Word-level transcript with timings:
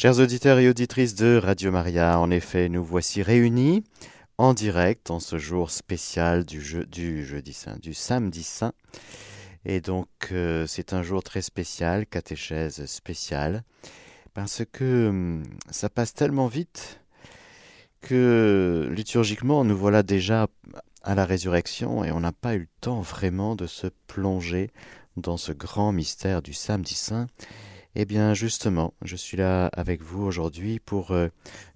Chers 0.00 0.18
auditeurs 0.18 0.58
et 0.58 0.66
auditrices 0.66 1.14
de 1.14 1.36
Radio 1.36 1.70
Maria, 1.70 2.18
en 2.18 2.30
effet, 2.30 2.70
nous 2.70 2.82
voici 2.82 3.22
réunis 3.22 3.84
en 4.38 4.54
direct 4.54 5.10
en 5.10 5.20
ce 5.20 5.36
jour 5.36 5.70
spécial 5.70 6.46
du, 6.46 6.62
jeudi 6.62 7.52
saint, 7.52 7.76
du 7.76 7.92
samedi 7.92 8.42
saint. 8.42 8.72
Et 9.66 9.82
donc, 9.82 10.08
euh, 10.32 10.66
c'est 10.66 10.94
un 10.94 11.02
jour 11.02 11.22
très 11.22 11.42
spécial, 11.42 12.06
catéchèse 12.06 12.86
spéciale, 12.86 13.62
parce 14.32 14.62
que 14.72 15.08
hum, 15.10 15.42
ça 15.68 15.90
passe 15.90 16.14
tellement 16.14 16.46
vite 16.46 17.02
que 18.00 18.90
liturgiquement, 18.96 19.64
nous 19.64 19.76
voilà 19.76 20.02
déjà 20.02 20.46
à 21.02 21.14
la 21.14 21.26
résurrection 21.26 22.04
et 22.04 22.10
on 22.10 22.20
n'a 22.20 22.32
pas 22.32 22.54
eu 22.54 22.60
le 22.60 22.68
temps 22.80 23.02
vraiment 23.02 23.54
de 23.54 23.66
se 23.66 23.88
plonger 24.06 24.70
dans 25.18 25.36
ce 25.36 25.52
grand 25.52 25.92
mystère 25.92 26.40
du 26.40 26.54
samedi 26.54 26.94
saint. 26.94 27.26
Eh 27.96 28.04
bien, 28.04 28.34
justement, 28.34 28.94
je 29.02 29.16
suis 29.16 29.36
là 29.36 29.66
avec 29.72 30.00
vous 30.00 30.22
aujourd'hui 30.22 30.78
pour 30.78 31.10
euh, 31.10 31.28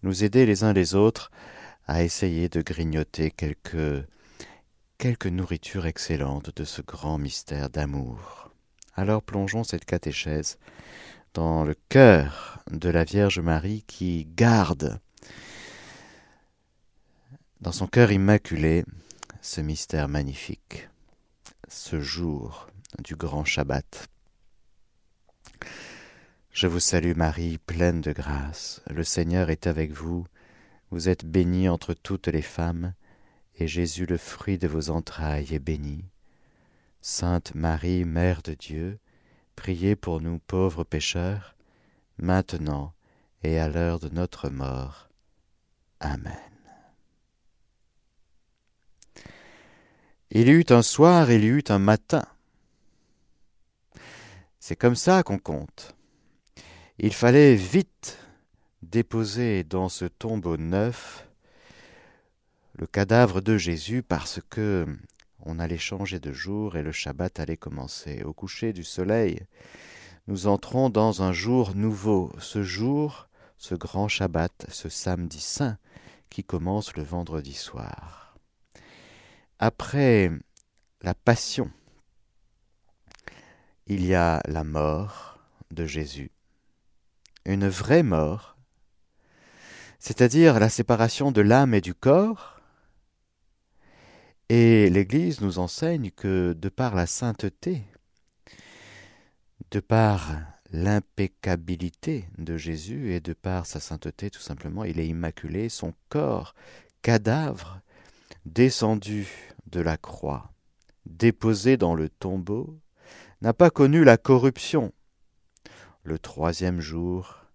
nous 0.05 0.23
aider 0.23 0.47
les 0.47 0.63
uns 0.63 0.73
les 0.73 0.95
autres 0.95 1.33
à 1.89 2.05
essayer 2.05 2.49
de 2.49 2.63
grignoter 2.63 3.33
quelques, 3.33 4.07
quelques 4.97 5.27
nourritures 5.27 5.87
excellentes 5.87 6.55
de 6.55 6.65
ce 6.65 6.83
grand 6.83 7.19
mystère 7.19 7.69
d'amour. 7.69 8.53
Alors 8.95 9.25
plongeons 9.25 9.65
cette 9.65 9.85
catéchèse 9.85 10.57
dans 11.35 11.65
le 11.65 11.75
cœur 11.89 12.61
de 12.71 12.91
la 12.91 13.03
Vierge 13.03 13.41
Marie 13.41 13.83
qui 13.89 14.29
garde 14.37 15.01
dans 17.61 17.73
son 17.73 17.89
cœur 17.89 18.13
immaculé 18.13 18.85
ce 19.43 19.61
mystère 19.61 20.07
magnifique, 20.07 20.89
ce 21.67 22.01
jour 22.01 22.69
du 23.03 23.17
grand 23.17 23.45
Shabbat. 23.45 24.14
Je 26.55 26.69
vous 26.69 26.79
salue 26.79 27.17
Marie, 27.17 27.59
pleine 27.59 28.01
de 28.01 28.13
grâce, 28.13 28.81
le 28.89 29.03
Seigneur 29.03 29.51
est 29.51 29.67
avec 29.67 29.91
vous, 29.91 30.25
vous 30.93 31.09
êtes 31.09 31.25
bénie 31.25 31.69
entre 31.69 31.95
toutes 31.95 32.29
les 32.29 32.43
femmes, 32.43 32.95
et 33.57 33.67
Jésus, 33.67 34.07
le 34.07 34.19
fruit 34.19 34.57
de 34.57 34.69
vos 34.69 34.89
entrailles, 34.91 35.53
est 35.53 35.59
béni. 35.59 36.05
Sainte 37.01 37.57
Marie, 37.57 38.05
Mère 38.05 38.41
de 38.43 38.55
Dieu, 38.55 39.01
priez 39.57 39.97
pour 39.97 40.21
nous 40.21 40.39
pauvres 40.39 40.85
pécheurs, 40.85 41.57
maintenant 42.19 42.95
et 43.43 43.59
à 43.59 43.69
l'heure 43.69 43.99
de 43.99 44.09
notre 44.11 44.49
mort. 44.49 45.09
Amen. 45.99 46.39
Il 50.31 50.47
y 50.47 50.53
eut 50.53 50.67
un 50.71 50.83
soir, 50.83 51.33
il 51.33 51.43
y 51.43 51.49
eut 51.49 51.65
un 51.69 51.81
matin. 51.81 52.25
C'est 54.61 54.77
comme 54.77 54.95
ça 54.95 55.25
qu'on 55.25 55.39
compte. 55.39 55.97
Il 56.99 57.13
fallait 57.13 57.57
vite 57.57 58.19
déposer 58.83 59.65
dans 59.65 59.89
ce 59.89 60.05
tombeau 60.05 60.57
neuf 60.57 61.29
le 62.75 62.87
cadavre 62.87 63.41
de 63.41 63.59
Jésus 63.59 64.05
parce 64.05 64.41
que 64.49 64.87
on 65.41 65.59
allait 65.59 65.77
changer 65.77 66.21
de 66.21 66.33
jour 66.33 66.77
et 66.77 66.83
le 66.83 66.93
Shabbat 66.93 67.41
allait 67.41 67.57
commencer. 67.57 68.23
Au 68.23 68.33
coucher 68.33 68.73
du 68.73 68.85
soleil, 68.85 69.41
nous 70.29 70.47
entrons 70.47 70.89
dans 70.89 71.23
un 71.23 71.33
jour 71.33 71.75
nouveau, 71.75 72.33
ce 72.39 72.63
jour, 72.63 73.29
ce 73.59 73.75
grand 73.75 74.07
Shabbat, 74.07 74.67
ce 74.69 74.89
samedi 74.89 75.41
saint 75.41 75.79
qui 76.31 76.45
commence 76.45 76.95
le 76.95 77.03
vendredi 77.03 77.55
soir. 77.55 78.39
Après 79.59 80.31
la 81.03 81.15
passion, 81.15 81.71
il 83.89 84.07
y 84.07 84.15
a 84.15 84.41
la 84.47 84.63
mort 84.63 85.41
de 85.73 85.87
Jésus, 85.87 86.31
une 87.45 87.69
vraie 87.69 88.03
mort, 88.03 88.57
c'est-à-dire 89.99 90.61
la 90.61 90.69
séparation 90.69 91.33
de 91.33 91.41
l'âme 91.41 91.75
et 91.75 91.81
du 91.81 91.95
corps. 91.95 92.61
Et 94.51 94.91
l'Église 94.91 95.41
nous 95.41 95.59
enseigne 95.59 96.11
que 96.11 96.53
de 96.53 96.69
par 96.69 96.95
la 96.95 97.07
sainteté, 97.07 97.83
de 99.71 99.81
par 99.81 100.33
l'impeccabilité 100.71 102.29
de 102.37 102.57
Jésus 102.57 103.13
et 103.13 103.21
de 103.21 103.33
par 103.33 103.65
sa 103.65 103.81
sainteté 103.81 104.31
tout 104.31 104.41
simplement, 104.41 104.85
il 104.85 104.99
est 105.01 105.07
immaculé, 105.07 105.69
son 105.69 105.95
corps, 106.09 106.55
cadavre, 107.01 107.81
descendu 108.45 109.29
de 109.67 109.81
la 109.81 109.97
croix, 109.97 110.53
déposé 111.07 111.77
dans 111.77 111.95
le 111.95 112.09
tombeau, 112.09 112.79
n'a 113.41 113.53
pas 113.53 113.71
connu 113.71 114.05
la 114.05 114.17
corruption. 114.17 114.93
Le 116.05 116.19
troisième 116.19 116.81
jour, 116.81 117.47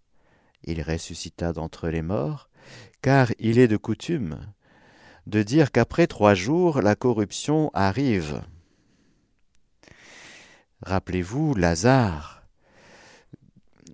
il 0.64 0.82
ressuscita 0.82 1.54
d'entre 1.54 1.88
les 1.88 2.02
morts, 2.02 2.50
car 3.02 3.32
il 3.38 3.60
est 3.60 3.68
de 3.68 3.78
coutume 3.78 4.40
de 5.28 5.44
dire 5.44 5.72
qu'après 5.72 6.08
trois 6.08 6.34
jours 6.34 6.82
la 6.82 6.96
corruption 6.96 7.70
arrive. 7.76 8.42
Rappelez-vous 10.82 11.54
Lazare, 11.54 12.42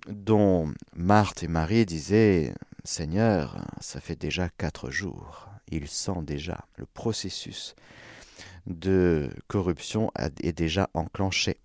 dont 0.08 0.72
Marthe 0.94 1.42
et 1.42 1.48
Marie 1.48 1.84
disaient 1.84 2.54
Seigneur, 2.84 3.58
ça 3.80 4.00
fait 4.00 4.18
déjà 4.18 4.48
quatre 4.48 4.90
jours, 4.90 5.50
il 5.68 5.86
sent 5.88 6.22
déjà 6.22 6.64
le 6.76 6.86
processus 6.86 7.74
de 8.66 9.30
corruption 9.48 10.10
est 10.40 10.52
déjà 10.52 10.88
enclenché. 10.94 11.58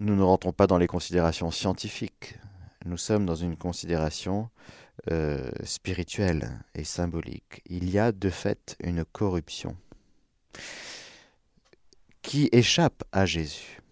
Nous 0.00 0.14
ne 0.14 0.22
rentrons 0.22 0.52
pas 0.52 0.68
dans 0.68 0.78
les 0.78 0.86
considérations 0.86 1.50
scientifiques, 1.50 2.38
nous 2.84 2.96
sommes 2.96 3.26
dans 3.26 3.34
une 3.34 3.56
considération 3.56 4.48
euh, 5.10 5.50
spirituelle 5.64 6.64
et 6.76 6.84
symbolique. 6.84 7.62
Il 7.66 7.90
y 7.90 7.98
a 7.98 8.12
de 8.12 8.30
fait 8.30 8.76
une 8.80 9.04
corruption 9.04 9.76
qui 12.22 12.48
échappe 12.52 13.02
à 13.10 13.26
Jésus. 13.26 13.82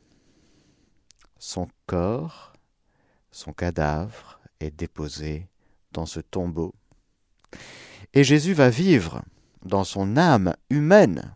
Son 1.40 1.66
corps, 1.86 2.52
son 3.32 3.52
cadavre 3.52 4.40
est 4.60 4.70
déposé 4.70 5.48
dans 5.92 6.06
ce 6.06 6.20
tombeau. 6.20 6.72
Et 8.14 8.22
Jésus 8.22 8.52
va 8.52 8.70
vivre 8.70 9.22
dans 9.64 9.82
son 9.82 10.16
âme 10.16 10.54
humaine, 10.70 11.34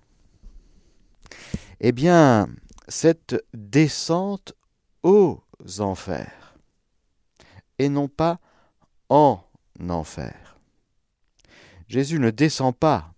eh 1.80 1.90
bien, 1.90 2.48
cette 2.86 3.44
descente 3.52 4.54
aux 5.02 5.42
enfers, 5.78 6.54
et 7.78 7.88
non 7.88 8.08
pas 8.08 8.38
en 9.08 9.42
enfer. 9.88 10.58
Jésus 11.88 12.18
ne 12.18 12.30
descend 12.30 12.76
pas 12.76 13.12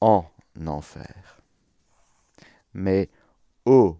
en 0.00 0.24
enfer, 0.66 1.42
mais 2.72 3.10
aux 3.64 3.98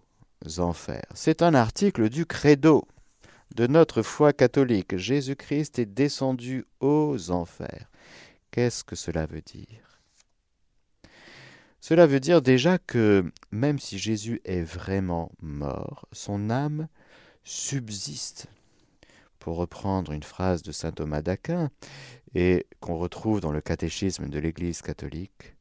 enfers. 0.57 1.05
C'est 1.13 1.41
un 1.41 1.53
article 1.53 2.09
du 2.09 2.25
credo 2.25 2.87
de 3.55 3.67
notre 3.67 4.01
foi 4.01 4.33
catholique. 4.33 4.97
Jésus-Christ 4.97 5.79
est 5.79 5.85
descendu 5.85 6.65
aux 6.79 7.31
enfers. 7.31 7.89
Qu'est-ce 8.51 8.83
que 8.83 8.95
cela 8.95 9.25
veut 9.25 9.41
dire? 9.41 9.96
Cela 11.79 12.07
veut 12.07 12.19
dire 12.19 12.41
déjà 12.41 12.77
que 12.77 13.31
même 13.51 13.79
si 13.79 13.97
Jésus 13.97 14.41
est 14.45 14.63
vraiment 14.63 15.31
mort, 15.41 16.07
son 16.11 16.49
âme 16.49 16.87
subsiste. 17.43 18.47
Pour 19.39 19.57
reprendre 19.57 20.11
une 20.11 20.23
phrase 20.23 20.61
de 20.63 20.73
saint 20.73 20.91
Thomas 20.91 21.21
d'Aquin, 21.21 21.69
et 22.35 22.65
qu'on 22.81 22.97
retrouve 22.97 23.39
dans 23.39 23.51
le 23.51 23.61
catéchisme 23.61 24.27
de 24.27 24.39
l'Église 24.39 24.81
catholique, 24.81 25.55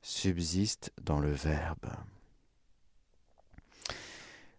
subsiste 0.00 0.90
dans 1.02 1.20
le 1.20 1.30
Verbe. 1.30 1.90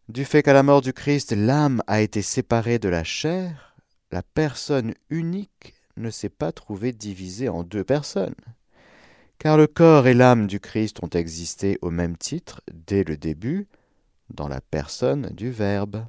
Du 0.07 0.23
fait 0.23 0.43
qu'à 0.43 0.53
la 0.53 0.61
mort 0.61 0.81
du 0.81 0.93
Christ, 0.93 1.31
l'âme 1.31 1.81
a 1.87 2.01
été 2.01 2.21
séparée 2.21 2.77
de 2.77 2.89
la 2.89 3.03
chair, 3.03 3.75
la 4.11 4.21
personne 4.21 4.93
unique 5.09 5.73
ne 5.97 6.11
s'est 6.11 6.29
pas 6.29 6.51
trouvée 6.51 6.91
divisée 6.91 7.49
en 7.49 7.63
deux 7.63 7.83
personnes 7.83 8.35
car 9.39 9.57
le 9.57 9.67
corps 9.67 10.07
et 10.07 10.13
l'âme 10.13 10.47
du 10.47 10.59
Christ 10.59 11.03
ont 11.03 11.09
existé 11.09 11.77
au 11.81 11.91
même 11.91 12.17
titre 12.17 12.61
dès 12.71 13.03
le 13.03 13.17
début, 13.17 13.67
dans 14.29 14.47
la 14.47 14.61
personne 14.61 15.29
du 15.29 15.51
Verbe. 15.51 16.05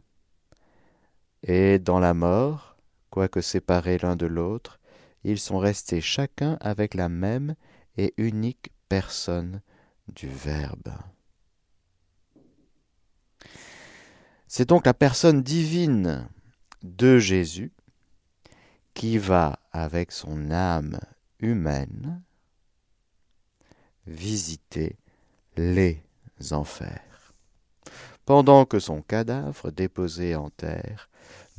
Et 1.43 1.79
dans 1.79 1.99
la 1.99 2.15
mort, 2.15 2.77
quoique 3.11 3.41
séparés 3.41 3.99
l'un 3.99 4.17
de 4.17 4.27
l'autre, 4.27 4.81
ils 5.25 5.39
sont 5.39 5.59
restés 5.59 6.01
chacun 6.01 6.57
avec 6.61 6.95
la 6.95 7.09
même 7.09 7.55
et 7.97 8.15
unique 8.17 8.71
personne 8.89 9.61
du 10.09 10.29
Verbe. 10.29 10.93
C'est 14.49 14.69
donc 14.69 14.87
la 14.87 14.95
personne 14.95 15.43
divine 15.43 16.29
de 16.83 17.19
Jésus 17.19 17.73
qui 18.95 19.19
va, 19.19 19.59
avec 19.73 20.13
son 20.13 20.51
âme 20.51 20.99
humaine, 21.41 22.23
visiter 24.07 24.97
les 25.57 26.03
enfers, 26.51 27.33
pendant 28.25 28.65
que 28.65 28.79
son 28.79 29.03
cadavre 29.03 29.71
déposé 29.71 30.35
en 30.35 30.51
terre 30.51 31.09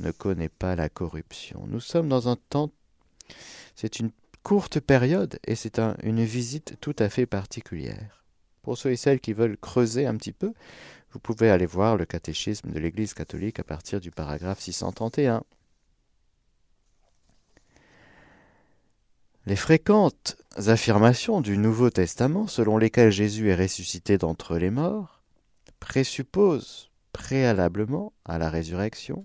ne 0.00 0.10
connaît 0.10 0.48
pas 0.48 0.76
la 0.76 0.88
corruption. 0.88 1.64
Nous 1.66 1.80
sommes 1.80 2.08
dans 2.08 2.28
un 2.28 2.36
temps, 2.36 2.70
c'est 3.74 3.98
une 3.98 4.10
courte 4.42 4.80
période 4.80 5.38
et 5.46 5.54
c'est 5.54 5.78
une 6.02 6.24
visite 6.24 6.76
tout 6.80 6.96
à 6.98 7.08
fait 7.08 7.26
particulière. 7.26 8.24
Pour 8.62 8.78
ceux 8.78 8.92
et 8.92 8.96
celles 8.96 9.20
qui 9.20 9.32
veulent 9.32 9.56
creuser 9.56 10.06
un 10.06 10.16
petit 10.16 10.32
peu, 10.32 10.52
vous 11.12 11.18
pouvez 11.18 11.50
aller 11.50 11.66
voir 11.66 11.96
le 11.96 12.04
catéchisme 12.04 12.70
de 12.70 12.78
l'Église 12.78 13.14
catholique 13.14 13.58
à 13.58 13.64
partir 13.64 14.00
du 14.00 14.10
paragraphe 14.10 14.60
631. 14.60 15.42
Les 19.48 19.56
fréquentes 19.56 20.36
affirmations 20.66 21.40
du 21.40 21.56
Nouveau 21.56 21.88
Testament 21.88 22.48
selon 22.48 22.76
lesquelles 22.76 23.10
Jésus 23.10 23.48
est 23.48 23.54
ressuscité 23.54 24.18
d'entre 24.18 24.58
les 24.58 24.68
morts 24.68 25.22
présupposent 25.80 26.90
préalablement 27.14 28.12
à 28.26 28.36
la 28.36 28.50
résurrection 28.50 29.24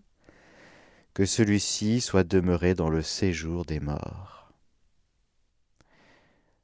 que 1.13 1.25
celui-ci 1.25 1.99
soit 1.99 2.23
demeuré 2.23 2.73
dans 2.73 2.89
le 2.89 3.01
séjour 3.01 3.65
des 3.65 3.81
morts. 3.81 4.53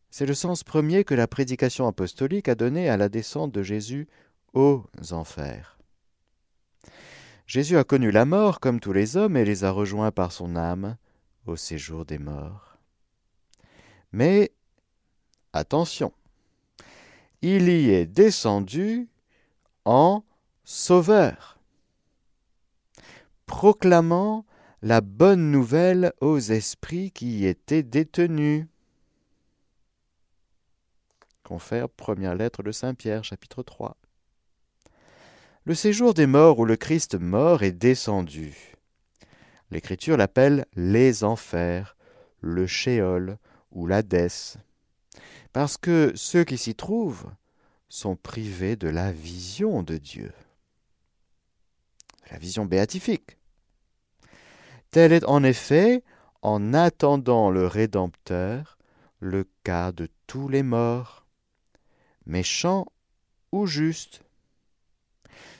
C'est 0.09 0.25
le 0.25 0.35
sens 0.35 0.63
premier 0.63 1.03
que 1.03 1.13
la 1.13 1.27
prédication 1.27 1.85
apostolique 1.85 2.47
a 2.47 2.55
donné 2.55 2.87
à 2.87 2.95
la 2.95 3.09
descente 3.09 3.51
de 3.51 3.61
Jésus 3.61 4.07
aux 4.53 4.85
enfers. 5.11 5.77
Jésus 7.45 7.77
a 7.77 7.83
connu 7.83 8.09
la 8.09 8.23
mort 8.23 8.61
comme 8.61 8.79
tous 8.79 8.93
les 8.93 9.17
hommes 9.17 9.35
et 9.35 9.43
les 9.43 9.65
a 9.65 9.71
rejoints 9.71 10.13
par 10.13 10.31
son 10.31 10.55
âme 10.55 10.95
au 11.45 11.57
séjour 11.57 12.05
des 12.05 12.19
morts. 12.19 12.68
Mais 14.11 14.51
attention, 15.53 16.13
il 17.41 17.69
y 17.69 17.91
est 17.91 18.05
descendu 18.05 19.07
en 19.85 20.23
sauveur, 20.63 21.59
proclamant 23.45 24.45
la 24.81 25.01
bonne 25.01 25.51
nouvelle 25.51 26.13
aux 26.21 26.39
esprits 26.39 27.11
qui 27.11 27.39
y 27.39 27.45
étaient 27.45 27.83
détenus. 27.83 28.65
Confère 31.43 31.89
première 31.89 32.35
lettre 32.35 32.63
de 32.63 32.71
Saint 32.71 32.93
Pierre, 32.93 33.23
chapitre 33.23 33.63
3. 33.63 33.97
Le 35.65 35.75
séjour 35.75 36.13
des 36.13 36.27
morts 36.27 36.59
où 36.59 36.65
le 36.65 36.77
Christ 36.77 37.15
mort 37.15 37.63
est 37.63 37.71
descendu. 37.71 38.75
L'Écriture 39.71 40.17
l'appelle 40.17 40.65
les 40.75 41.23
enfers, 41.23 41.95
le 42.41 42.65
shéol 42.65 43.37
ou 43.71 43.87
l'Hadès, 43.87 44.57
parce 45.53 45.77
que 45.77 46.11
ceux 46.15 46.43
qui 46.43 46.57
s'y 46.57 46.75
trouvent 46.75 47.31
sont 47.87 48.15
privés 48.15 48.75
de 48.75 48.87
la 48.87 49.11
vision 49.11 49.83
de 49.83 49.97
Dieu, 49.97 50.31
la 52.31 52.37
vision 52.37 52.65
béatifique. 52.65 53.37
Tel 54.91 55.11
est 55.11 55.25
en 55.25 55.43
effet, 55.43 56.03
en 56.41 56.73
attendant 56.73 57.51
le 57.51 57.67
Rédempteur, 57.67 58.77
le 59.19 59.47
cas 59.63 59.91
de 59.91 60.07
tous 60.27 60.47
les 60.47 60.63
morts, 60.63 61.25
méchants 62.25 62.85
ou 63.51 63.65
justes. 63.65 64.21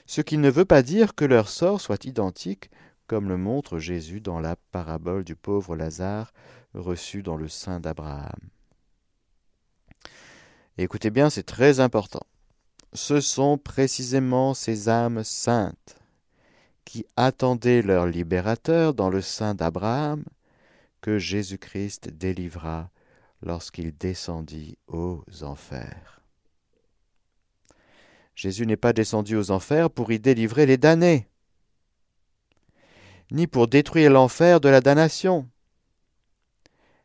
Ce 0.06 0.20
qui 0.20 0.38
ne 0.38 0.50
veut 0.50 0.64
pas 0.64 0.82
dire 0.82 1.14
que 1.14 1.24
leur 1.24 1.48
sort 1.48 1.80
soit 1.80 2.04
identique, 2.04 2.70
comme 3.10 3.28
le 3.28 3.36
montre 3.36 3.80
Jésus 3.80 4.20
dans 4.20 4.38
la 4.38 4.54
parabole 4.70 5.24
du 5.24 5.34
pauvre 5.34 5.74
Lazare 5.74 6.32
reçu 6.74 7.24
dans 7.24 7.36
le 7.36 7.48
sein 7.48 7.80
d'Abraham. 7.80 8.38
Écoutez 10.78 11.10
bien, 11.10 11.28
c'est 11.28 11.42
très 11.42 11.80
important. 11.80 12.22
Ce 12.92 13.20
sont 13.20 13.58
précisément 13.58 14.54
ces 14.54 14.88
âmes 14.88 15.24
saintes 15.24 15.96
qui 16.84 17.04
attendaient 17.16 17.82
leur 17.82 18.06
libérateur 18.06 18.94
dans 18.94 19.10
le 19.10 19.22
sein 19.22 19.56
d'Abraham 19.56 20.22
que 21.00 21.18
Jésus-Christ 21.18 22.10
délivra 22.10 22.90
lorsqu'il 23.42 23.90
descendit 23.90 24.78
aux 24.86 25.24
enfers. 25.42 26.22
Jésus 28.36 28.66
n'est 28.66 28.76
pas 28.76 28.92
descendu 28.92 29.34
aux 29.34 29.50
enfers 29.50 29.90
pour 29.90 30.12
y 30.12 30.20
délivrer 30.20 30.64
les 30.64 30.76
damnés, 30.76 31.26
ni 33.30 33.46
pour 33.46 33.68
détruire 33.68 34.10
l'enfer 34.10 34.60
de 34.60 34.68
la 34.68 34.80
damnation, 34.80 35.48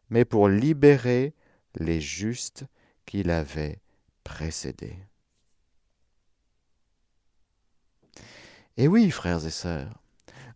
mais 0.10 0.26
pour 0.26 0.48
libérer 0.48 1.34
les 1.76 2.02
justes 2.02 2.66
qu'il 3.06 3.30
avait 3.30 3.80
précédés. 4.24 4.98
Et 8.78 8.88
oui, 8.88 9.10
frères 9.12 9.46
et 9.46 9.52
sœurs, 9.52 10.02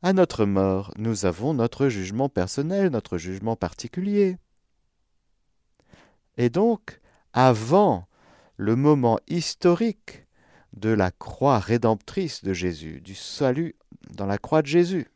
à 0.01 0.13
notre 0.13 0.45
mort, 0.45 0.93
nous 0.97 1.25
avons 1.25 1.53
notre 1.53 1.89
jugement 1.89 2.29
personnel, 2.29 2.89
notre 2.89 3.17
jugement 3.17 3.55
particulier. 3.55 4.37
Et 6.37 6.49
donc, 6.49 6.99
avant 7.33 8.07
le 8.57 8.75
moment 8.75 9.19
historique 9.27 10.25
de 10.73 10.89
la 10.89 11.11
croix 11.11 11.59
rédemptrice 11.59 12.43
de 12.43 12.53
Jésus, 12.53 13.01
du 13.01 13.15
salut 13.15 13.75
dans 14.11 14.25
la 14.25 14.37
croix 14.37 14.61
de 14.61 14.67
Jésus. 14.67 15.07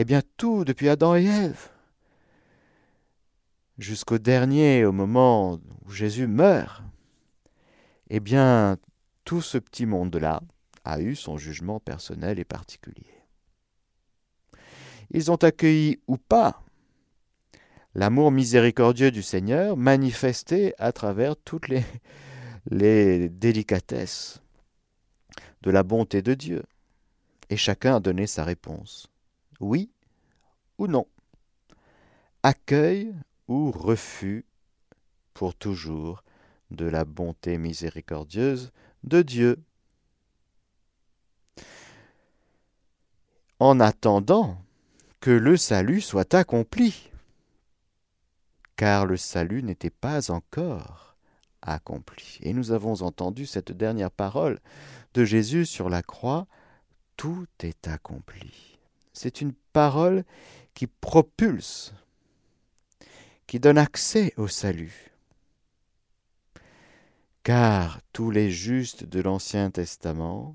Eh 0.00 0.04
bien 0.04 0.22
tout 0.36 0.64
depuis 0.64 0.88
Adam 0.88 1.16
et 1.16 1.24
Ève, 1.24 1.70
jusqu'au 3.78 4.18
dernier, 4.18 4.84
au 4.84 4.92
moment 4.92 5.58
où 5.84 5.90
Jésus 5.90 6.28
meurt, 6.28 6.84
eh 8.08 8.20
bien 8.20 8.76
tout 9.24 9.42
ce 9.42 9.58
petit 9.58 9.86
monde-là 9.86 10.40
a 10.84 11.00
eu 11.00 11.16
son 11.16 11.36
jugement 11.36 11.80
personnel 11.80 12.38
et 12.38 12.44
particulier. 12.44 13.12
Ils 15.10 15.32
ont 15.32 15.42
accueilli 15.42 15.98
ou 16.06 16.16
pas 16.16 16.62
l'amour 17.96 18.30
miséricordieux 18.30 19.10
du 19.10 19.24
Seigneur 19.24 19.76
manifesté 19.76 20.74
à 20.78 20.92
travers 20.92 21.34
toutes 21.34 21.66
les, 21.66 21.84
les 22.70 23.28
délicatesses 23.28 24.40
de 25.62 25.72
la 25.72 25.82
bonté 25.82 26.22
de 26.22 26.34
Dieu. 26.34 26.62
Et 27.50 27.56
chacun 27.56 27.96
a 27.96 28.00
donné 28.00 28.28
sa 28.28 28.44
réponse. 28.44 29.10
Oui 29.60 29.90
ou 30.78 30.86
non. 30.86 31.06
Accueil 32.42 33.14
ou 33.48 33.70
refus 33.70 34.44
pour 35.34 35.54
toujours 35.54 36.22
de 36.70 36.84
la 36.84 37.04
bonté 37.04 37.58
miséricordieuse 37.58 38.72
de 39.04 39.22
Dieu. 39.22 39.62
En 43.58 43.80
attendant 43.80 44.58
que 45.20 45.30
le 45.30 45.56
salut 45.56 46.00
soit 46.00 46.34
accompli, 46.34 47.10
car 48.76 49.06
le 49.06 49.16
salut 49.16 49.64
n'était 49.64 49.90
pas 49.90 50.30
encore 50.30 51.16
accompli. 51.62 52.38
Et 52.42 52.52
nous 52.52 52.70
avons 52.70 53.02
entendu 53.02 53.46
cette 53.46 53.72
dernière 53.72 54.12
parole 54.12 54.60
de 55.14 55.24
Jésus 55.24 55.66
sur 55.66 55.88
la 55.88 56.02
croix, 56.02 56.46
tout 57.16 57.46
est 57.60 57.88
accompli. 57.88 58.77
C'est 59.18 59.40
une 59.40 59.52
parole 59.72 60.22
qui 60.74 60.86
propulse, 60.86 61.92
qui 63.48 63.58
donne 63.58 63.76
accès 63.76 64.32
au 64.36 64.46
salut. 64.46 65.10
Car 67.42 68.00
tous 68.12 68.30
les 68.30 68.48
justes 68.52 69.02
de 69.02 69.20
l'Ancien 69.20 69.72
Testament, 69.72 70.54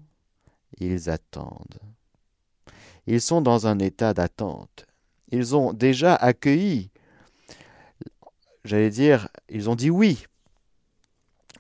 ils 0.80 1.10
attendent. 1.10 1.82
Ils 3.06 3.20
sont 3.20 3.42
dans 3.42 3.68
un 3.68 3.80
état 3.80 4.14
d'attente. 4.14 4.86
Ils 5.30 5.58
ont 5.58 5.74
déjà 5.74 6.16
accueilli, 6.16 6.90
j'allais 8.64 8.92
dire, 8.92 9.28
ils 9.50 9.70
ont 9.70 9.76
dit 9.76 9.90
oui 9.90 10.26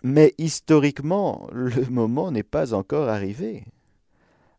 mais 0.03 0.35
historiquement, 0.37 1.49
le 1.51 1.85
moment 1.89 2.31
n'est 2.31 2.43
pas 2.43 2.73
encore 2.73 3.09
arrivé. 3.09 3.65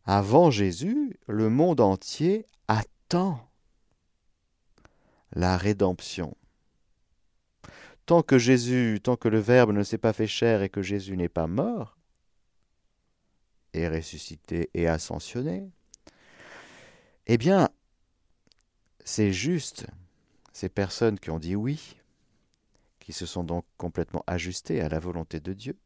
Avant 0.06 0.50
Jésus, 0.50 1.18
le 1.26 1.49
monde 1.49 1.80
entier 1.80 2.46
attend 2.68 3.50
la 5.32 5.56
rédemption. 5.56 6.37
Tant 8.04 8.23
que 8.23 8.38
Jésus, 8.38 9.00
tant 9.02 9.16
que 9.16 9.28
le 9.28 9.38
Verbe 9.38 9.73
ne 9.73 9.82
s'est 9.82 9.99
pas 9.99 10.12
fait 10.12 10.26
chair 10.26 10.62
et 10.62 10.68
que 10.68 10.82
Jésus 10.82 11.16
n'est 11.16 11.30
pas 11.30 11.46
mort, 11.46 11.96
et 13.73 13.88
ressuscité 13.88 14.70
et 14.75 14.87
ascensionné, 14.87 15.70
eh 17.26 17.38
bien, 17.38 17.70
c'est 19.04 19.32
juste 19.32 19.87
ces 20.52 20.68
personnes 20.68 21.18
qui 21.18 21.30
ont 21.30 21.38
dit 21.38 21.56
oui, 21.56 21.96
qui 23.00 23.14
se 23.14 23.25
sont 23.25 23.42
donc 23.42 23.64
complètement 23.78 24.23
ajustés 24.26 24.82
à 24.82 24.90
la 24.90 24.99
volonté 24.99 25.40
de 25.40 25.54
Dieu, 25.54 25.78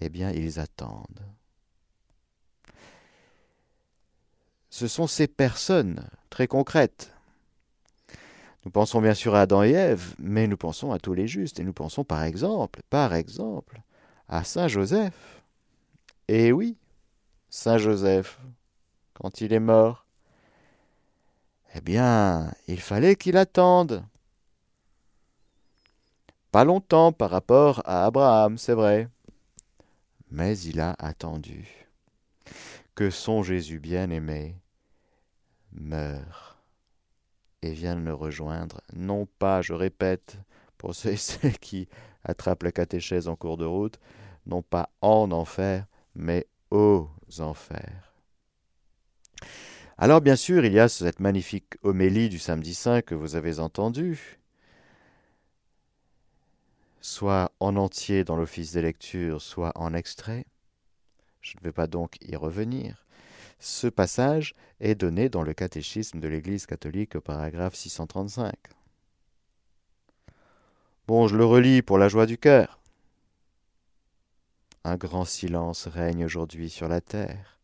eh 0.00 0.08
bien, 0.08 0.30
ils 0.30 0.60
attendent. 0.60 1.26
Ce 4.76 4.88
sont 4.88 5.06
ces 5.06 5.26
personnes 5.26 6.06
très 6.28 6.46
concrètes. 6.46 7.10
Nous 8.62 8.70
pensons 8.70 9.00
bien 9.00 9.14
sûr 9.14 9.34
à 9.34 9.40
Adam 9.40 9.62
et 9.62 9.70
Ève, 9.70 10.14
mais 10.18 10.46
nous 10.46 10.58
pensons 10.58 10.92
à 10.92 10.98
tous 10.98 11.14
les 11.14 11.26
justes, 11.26 11.58
et 11.58 11.64
nous 11.64 11.72
pensons 11.72 12.04
par 12.04 12.22
exemple, 12.24 12.82
par 12.90 13.14
exemple, 13.14 13.80
à 14.28 14.44
Saint 14.44 14.68
Joseph. 14.68 15.42
Et 16.28 16.52
oui, 16.52 16.76
Saint 17.48 17.78
Joseph, 17.78 18.38
quand 19.14 19.40
il 19.40 19.54
est 19.54 19.60
mort, 19.60 20.04
Eh 21.74 21.80
bien, 21.80 22.52
il 22.68 22.82
fallait 22.82 23.16
qu'il 23.16 23.38
attende. 23.38 24.04
Pas 26.52 26.64
longtemps 26.64 27.12
par 27.12 27.30
rapport 27.30 27.80
à 27.86 28.04
Abraham, 28.04 28.58
c'est 28.58 28.74
vrai. 28.74 29.08
Mais 30.30 30.58
il 30.58 30.80
a 30.80 30.94
attendu 30.98 31.88
que 32.94 33.08
son 33.08 33.42
Jésus 33.42 33.80
bien-aimé 33.80 34.54
meure 35.76 36.58
et 37.62 37.72
vienne 37.72 38.04
le 38.04 38.14
rejoindre, 38.14 38.80
non 38.92 39.26
pas, 39.38 39.62
je 39.62 39.72
répète, 39.72 40.38
pour 40.78 40.94
ceux 40.94 41.12
et 41.12 41.16
celles 41.16 41.58
qui 41.60 41.88
attrapent 42.24 42.64
la 42.64 42.72
catéchèse 42.72 43.28
en 43.28 43.36
cours 43.36 43.56
de 43.56 43.64
route, 43.64 43.98
non 44.46 44.62
pas 44.62 44.90
en 45.00 45.30
enfer, 45.32 45.86
mais 46.14 46.46
aux 46.70 47.08
enfers. 47.38 48.12
Alors 49.98 50.20
bien 50.20 50.36
sûr, 50.36 50.64
il 50.64 50.72
y 50.72 50.80
a 50.80 50.88
cette 50.88 51.20
magnifique 51.20 51.74
homélie 51.82 52.28
du 52.28 52.38
samedi 52.38 52.74
saint 52.74 53.00
que 53.00 53.14
vous 53.14 53.34
avez 53.34 53.60
entendue, 53.60 54.38
soit 57.00 57.52
en 57.60 57.76
entier 57.76 58.24
dans 58.24 58.36
l'office 58.36 58.72
des 58.72 58.82
lectures, 58.82 59.40
soit 59.40 59.72
en 59.76 59.94
extrait. 59.94 60.44
Je 61.40 61.56
ne 61.56 61.62
vais 61.62 61.72
pas 61.72 61.86
donc 61.86 62.16
y 62.20 62.36
revenir. 62.36 63.05
Ce 63.58 63.86
passage 63.86 64.54
est 64.80 64.94
donné 64.94 65.28
dans 65.28 65.42
le 65.42 65.54
catéchisme 65.54 66.20
de 66.20 66.28
l'Église 66.28 66.66
catholique 66.66 67.18
paragraphe 67.18 67.74
635. 67.74 68.54
Bon, 71.06 71.26
je 71.28 71.36
le 71.36 71.44
relis 71.44 71.82
pour 71.82 71.98
la 71.98 72.08
joie 72.08 72.26
du 72.26 72.36
cœur. 72.36 72.80
Un 74.84 74.96
grand 74.96 75.24
silence 75.24 75.86
règne 75.86 76.24
aujourd'hui 76.24 76.68
sur 76.68 76.88
la 76.88 77.00
terre. 77.00 77.58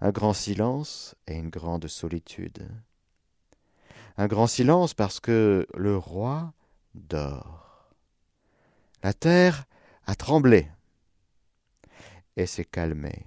Un 0.00 0.10
grand 0.10 0.32
silence 0.32 1.14
et 1.26 1.34
une 1.34 1.50
grande 1.50 1.88
solitude. 1.88 2.68
Un 4.16 4.26
grand 4.26 4.46
silence 4.46 4.94
parce 4.94 5.20
que 5.20 5.66
le 5.74 5.96
roi 5.96 6.52
dort. 6.94 7.92
La 9.02 9.12
terre 9.12 9.66
a 10.06 10.14
tremblé 10.14 10.68
et 12.36 12.46
s'est 12.46 12.64
calmée 12.64 13.26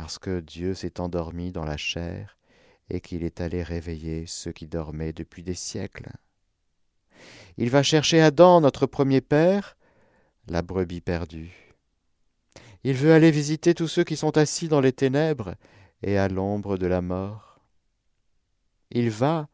parce 0.00 0.20
que 0.20 0.38
Dieu 0.38 0.74
s'est 0.74 1.00
endormi 1.00 1.50
dans 1.50 1.64
la 1.64 1.76
chair 1.76 2.36
et 2.88 3.00
qu'il 3.00 3.24
est 3.24 3.40
allé 3.40 3.64
réveiller 3.64 4.26
ceux 4.28 4.52
qui 4.52 4.68
dormaient 4.68 5.12
depuis 5.12 5.42
des 5.42 5.54
siècles. 5.54 6.12
Il 7.56 7.68
va 7.68 7.82
chercher 7.82 8.20
Adam, 8.20 8.60
notre 8.60 8.86
premier 8.86 9.20
père, 9.20 9.76
la 10.46 10.62
brebis 10.62 11.00
perdue. 11.00 11.74
Il 12.84 12.94
veut 12.94 13.12
aller 13.12 13.32
visiter 13.32 13.74
tous 13.74 13.88
ceux 13.88 14.04
qui 14.04 14.14
sont 14.14 14.38
assis 14.38 14.68
dans 14.68 14.80
les 14.80 14.92
ténèbres 14.92 15.56
et 16.04 16.16
à 16.16 16.28
l'ombre 16.28 16.78
de 16.78 16.86
la 16.86 17.02
mort. 17.02 17.58
Il 18.92 19.10
va 19.10 19.48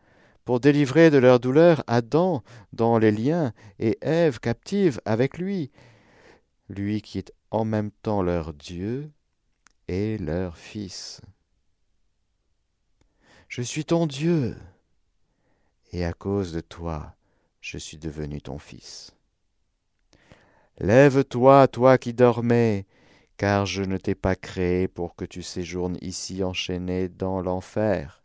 pour 0.44 0.60
délivrer 0.60 1.08
de 1.08 1.16
leur 1.16 1.40
douleur 1.40 1.82
Adam 1.86 2.42
dans 2.74 2.98
les 2.98 3.12
liens 3.12 3.54
et 3.78 3.96
Ève 4.02 4.40
captive 4.40 5.00
avec 5.06 5.38
lui, 5.38 5.70
lui 6.68 7.00
qui 7.00 7.16
est 7.16 7.32
en 7.50 7.64
même 7.64 7.90
temps 8.02 8.20
leur 8.20 8.52
Dieu 8.52 9.10
et 9.88 10.19
leur 10.19 10.57
Fils. 10.57 11.21
Je 13.49 13.62
suis 13.62 13.85
ton 13.85 14.07
Dieu, 14.07 14.57
et 15.93 16.05
à 16.05 16.12
cause 16.12 16.53
de 16.53 16.61
toi, 16.61 17.14
je 17.61 17.79
suis 17.79 17.99
devenu 17.99 18.41
ton 18.41 18.59
Fils. 18.59 19.14
Lève-toi, 20.79 21.69
toi 21.69 21.99
qui 21.99 22.12
dormais, 22.14 22.87
car 23.37 23.64
je 23.67 23.83
ne 23.83 23.97
t'ai 23.97 24.14
pas 24.14 24.35
créé 24.35 24.88
pour 24.88 25.14
que 25.14 25.25
tu 25.25 25.43
séjournes 25.43 25.99
ici 26.00 26.43
enchaîné 26.43 27.09
dans 27.09 27.41
l'enfer. 27.41 28.25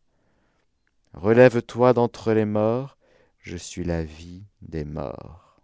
Relève-toi 1.14 1.94
d'entre 1.94 2.34
les 2.34 2.46
morts, 2.46 2.98
je 3.40 3.58
suis 3.58 3.84
la 3.84 4.04
vie 4.04 4.44
des 4.62 4.86
morts. 4.86 5.62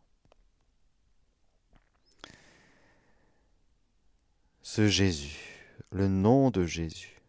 Ce 4.62 4.88
Jésus, 4.88 5.55
le 5.96 6.10
nom 6.10 6.52
de 6.52 6.66
Jésus, 6.66 7.22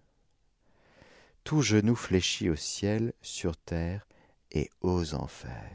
tout 1.44 1.62
genou 1.62 1.94
fléchit 1.94 2.50
au 2.50 2.56
ciel, 2.56 3.12
sur 3.22 3.56
terre 3.56 4.08
et 4.50 4.70
aux 4.80 5.14
enfers. 5.14 5.70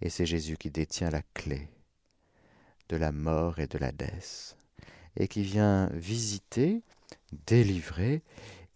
Et 0.00 0.10
c'est 0.10 0.26
Jésus 0.26 0.56
qui 0.56 0.70
détient 0.70 1.10
la 1.10 1.22
clé 1.34 1.68
de 2.88 2.96
la 2.96 3.12
mort 3.12 3.60
et 3.60 3.68
de 3.68 3.78
desse, 3.92 4.56
et 5.16 5.28
qui 5.28 5.42
vient 5.42 5.88
visiter, 5.92 6.82
délivrer 7.46 8.24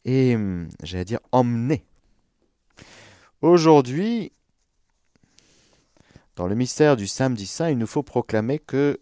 et, 0.05 0.37
j'allais 0.85 1.05
dire, 1.05 1.21
emmener. 1.33 1.85
Aujourd'hui, 3.41 4.31
dans 6.37 6.47
le 6.47 6.55
mystère 6.55 6.97
du 6.97 7.09
samedi 7.09 7.49
saint, 7.49 7.71
il 7.71 7.79
nous 7.79 7.89
faut 7.89 8.05
proclamer 8.05 8.61
que, 8.61 9.01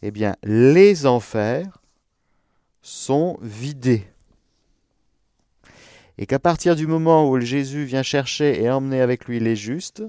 eh 0.00 0.10
bien, 0.10 0.34
les 0.42 1.04
enfers 1.04 1.83
sont 2.84 3.38
vidés. 3.40 4.06
Et 6.18 6.26
qu'à 6.26 6.38
partir 6.38 6.76
du 6.76 6.86
moment 6.86 7.28
où 7.28 7.40
Jésus 7.40 7.84
vient 7.84 8.02
chercher 8.02 8.62
et 8.62 8.70
emmener 8.70 9.00
avec 9.00 9.24
lui 9.24 9.40
les 9.40 9.56
justes, 9.56 10.04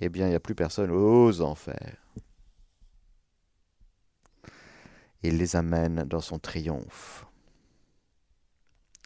eh 0.00 0.08
bien, 0.08 0.26
il 0.26 0.30
n'y 0.30 0.36
a 0.36 0.40
plus 0.40 0.54
personne 0.54 0.92
aux 0.92 1.40
enfers. 1.40 1.96
Il 5.22 5.36
les 5.36 5.56
amène 5.56 6.04
dans 6.04 6.20
son 6.20 6.38
triomphe. 6.38 7.26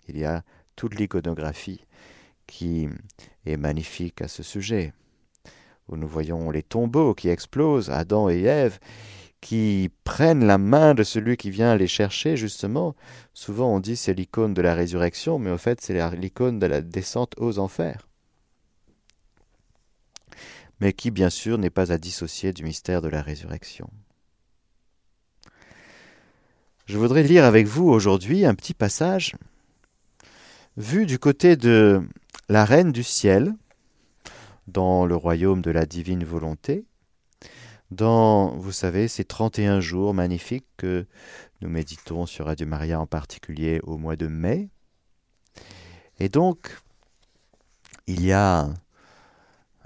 Il 0.06 0.18
y 0.18 0.26
a 0.26 0.44
toute 0.76 0.94
l'iconographie 0.94 1.86
qui 2.46 2.88
est 3.46 3.56
magnifique 3.56 4.20
à 4.20 4.28
ce 4.28 4.42
sujet, 4.42 4.92
où 5.88 5.96
nous 5.96 6.08
voyons 6.08 6.50
les 6.50 6.62
tombeaux 6.62 7.14
qui 7.14 7.30
explosent, 7.30 7.88
Adam 7.90 8.28
et 8.28 8.42
Ève, 8.42 8.78
qui 9.40 9.90
prennent 10.04 10.44
la 10.44 10.58
main 10.58 10.94
de 10.94 11.02
celui 11.02 11.36
qui 11.36 11.50
vient 11.50 11.76
les 11.76 11.86
chercher, 11.86 12.36
justement. 12.36 12.94
Souvent 13.32 13.74
on 13.74 13.80
dit 13.80 13.96
c'est 13.96 14.14
l'icône 14.14 14.54
de 14.54 14.62
la 14.62 14.74
résurrection, 14.74 15.38
mais 15.38 15.50
au 15.50 15.58
fait 15.58 15.80
c'est 15.80 16.16
l'icône 16.16 16.58
de 16.58 16.66
la 16.66 16.80
descente 16.80 17.34
aux 17.38 17.58
enfers. 17.58 18.06
Mais 20.80 20.92
qui 20.92 21.10
bien 21.10 21.30
sûr 21.30 21.58
n'est 21.58 21.70
pas 21.70 21.92
à 21.92 21.98
dissocier 21.98 22.52
du 22.52 22.64
mystère 22.64 23.02
de 23.02 23.08
la 23.08 23.22
résurrection. 23.22 23.90
Je 26.86 26.98
voudrais 26.98 27.22
lire 27.22 27.44
avec 27.44 27.66
vous 27.66 27.88
aujourd'hui 27.88 28.44
un 28.44 28.54
petit 28.54 28.74
passage 28.74 29.34
vu 30.76 31.06
du 31.06 31.18
côté 31.18 31.56
de 31.56 32.02
la 32.48 32.64
reine 32.64 32.90
du 32.90 33.02
ciel, 33.02 33.54
dans 34.66 35.06
le 35.06 35.16
royaume 35.16 35.62
de 35.62 35.70
la 35.70 35.86
divine 35.86 36.24
volonté, 36.24 36.84
dans, 37.90 38.56
vous 38.56 38.72
savez, 38.72 39.08
ces 39.08 39.24
31 39.24 39.80
jours 39.80 40.14
magnifiques 40.14 40.66
que 40.76 41.06
nous 41.60 41.68
méditons 41.68 42.26
sur 42.26 42.46
Radio 42.46 42.66
Maria 42.66 43.00
en 43.00 43.06
particulier 43.06 43.80
au 43.82 43.98
mois 43.98 44.16
de 44.16 44.26
mai. 44.26 44.68
Et 46.18 46.28
donc, 46.28 46.78
il 48.06 48.24
y 48.24 48.32
a 48.32 48.68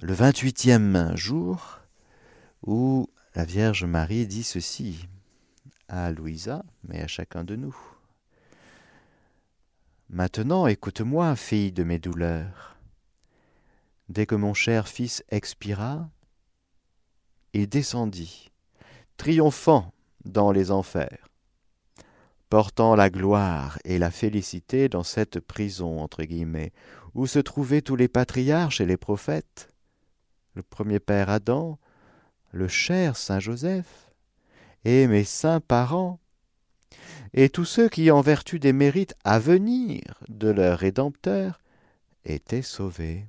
le 0.02 0.14
28e 0.14 1.16
jour 1.16 1.80
où 2.66 3.08
la 3.34 3.44
Vierge 3.44 3.84
Marie 3.84 4.26
dit 4.26 4.42
ceci 4.42 5.08
à 5.88 6.10
Louisa, 6.10 6.64
mais 6.86 7.00
à 7.00 7.06
chacun 7.06 7.44
de 7.44 7.56
nous. 7.56 7.76
Maintenant, 10.10 10.66
écoute-moi, 10.66 11.34
fille 11.36 11.72
de 11.72 11.84
mes 11.84 11.98
douleurs. 11.98 12.76
Dès 14.08 14.26
que 14.26 14.34
mon 14.34 14.52
cher 14.52 14.86
fils 14.88 15.24
expira, 15.30 16.08
il 17.54 17.68
descendit, 17.68 18.50
triomphant 19.16 19.92
dans 20.24 20.50
les 20.50 20.72
enfers, 20.72 21.28
portant 22.50 22.96
la 22.96 23.10
gloire 23.10 23.78
et 23.84 23.98
la 23.98 24.10
félicité 24.10 24.88
dans 24.88 25.04
cette 25.04 25.38
prison, 25.38 26.00
entre 26.00 26.24
guillemets, 26.24 26.72
où 27.14 27.26
se 27.26 27.38
trouvaient 27.38 27.80
tous 27.80 27.96
les 27.96 28.08
patriarches 28.08 28.80
et 28.80 28.86
les 28.86 28.96
prophètes, 28.96 29.72
le 30.54 30.62
premier 30.62 30.98
père 30.98 31.30
Adam, 31.30 31.78
le 32.50 32.68
cher 32.68 33.16
Saint 33.16 33.40
Joseph, 33.40 34.10
et 34.84 35.06
mes 35.06 35.24
saints 35.24 35.60
parents, 35.60 36.18
et 37.32 37.48
tous 37.48 37.64
ceux 37.64 37.88
qui, 37.88 38.10
en 38.10 38.20
vertu 38.20 38.58
des 38.58 38.72
mérites 38.72 39.14
à 39.24 39.38
venir 39.38 40.02
de 40.28 40.48
leur 40.48 40.78
Rédempteur, 40.78 41.60
étaient 42.24 42.62
sauvés. 42.62 43.26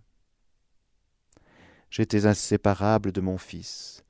J'étais 1.89 2.25
inséparable 2.25 3.11
de 3.11 3.21
mon 3.21 3.37
Fils, 3.37 4.03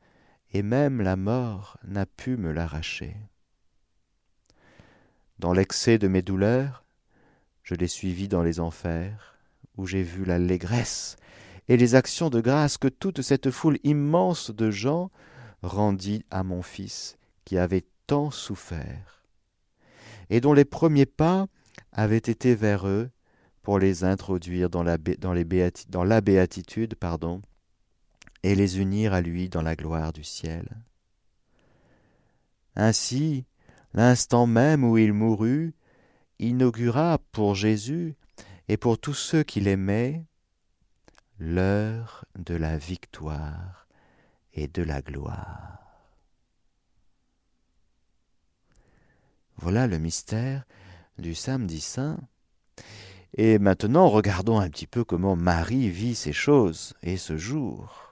et 0.52 0.64
même 0.64 1.02
la 1.02 1.16
mort 1.16 1.78
n'a 1.84 2.06
pu 2.06 2.38
me 2.38 2.52
l'arracher. 2.52 3.16
Dans 5.40 5.54
l'excès 5.54 5.98
de 5.98 6.08
mes 6.08 6.22
douleurs, 6.22 6.86
je 7.64 7.76
l'ai 7.76 7.88
suivi 7.88 8.28
dans 8.28 8.44
les 8.44 8.60
enfers, 8.60 9.36
où 9.76 9.86
j'ai 9.86 10.04
vu 10.04 10.24
l'allégresse 10.24 11.18
et 11.68 11.78
les 11.78 11.96
actions 11.96 12.30
de 12.30 12.42
grâce 12.42 12.78
que 12.78 12.88
toute 12.88 13.22
cette 13.22 13.52
foule 13.52 13.80
immense 13.84 14.52
de 14.52 14.70
gens 14.72 15.12
rendit 15.62 16.24
à 16.30 16.44
mon 16.44 16.62
Fils, 16.62 17.18
qui 17.44 17.58
avait 17.58 17.86
tant 18.08 18.30
souffert, 18.32 19.24
et 20.30 20.42
dont 20.42 20.54
les 20.54 20.66
premiers 20.66 21.08
pas 21.08 21.48
avaient 21.92 22.18
été 22.18 22.56
vers 22.56 22.88
eux 22.88 23.10
pour 23.64 23.80
les 23.80 24.04
introduire 24.04 24.70
dans 24.70 24.84
la, 24.84 24.98
dans 24.98 26.04
la 26.04 26.22
béatitude 26.22 26.96
pardon, 26.96 27.42
et 28.46 28.54
les 28.54 28.80
unir 28.80 29.12
à 29.12 29.22
lui 29.22 29.50
dans 29.50 29.64
la 29.64 29.76
gloire 29.76 30.14
du 30.14 30.24
ciel. 30.24 30.70
Ainsi, 32.76 33.44
l'instant 33.96 34.46
même 34.46 34.84
où 34.84 35.00
il 35.00 35.14
mourut, 35.14 35.74
inaugura 36.38 37.18
pour 37.32 37.56
Jésus 37.56 38.14
et 38.68 38.78
pour 38.78 39.00
tous 39.00 39.16
ceux 39.16 39.42
qui 39.42 39.62
l'aimaient 39.62 40.28
l'heure 41.40 42.24
de 42.38 42.54
la 42.54 42.78
victoire 42.78 43.88
et 44.54 44.68
de 44.68 44.84
la 44.84 45.02
gloire. 45.02 45.80
Voilà 49.58 49.88
le 49.88 49.98
mystère 49.98 50.66
du 51.18 51.34
samedi 51.34 51.82
saint. 51.82 52.20
Et 53.34 53.58
maintenant, 53.58 54.08
regardons 54.08 54.60
un 54.60 54.70
petit 54.70 54.86
peu 54.86 55.04
comment 55.04 55.36
Marie 55.36 55.90
vit 55.90 56.14
ces 56.14 56.32
choses 56.32 56.94
et 57.02 57.18
ce 57.18 57.38
jour. 57.38 58.05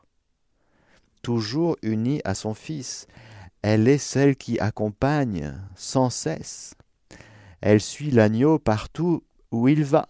Toujours 1.24 1.78
unie 1.82 2.20
à 2.26 2.36
son 2.36 2.54
Fils, 2.54 3.08
elle 3.62 3.88
est 3.88 3.98
celle 3.98 4.36
qui 4.36 4.60
accompagne 4.60 5.58
sans 5.74 6.10
cesse. 6.10 6.76
Elle 7.62 7.80
suit 7.80 8.12
l'agneau 8.12 8.60
partout 8.60 9.24
où 9.50 9.70
il 9.70 9.86
va. 9.86 10.10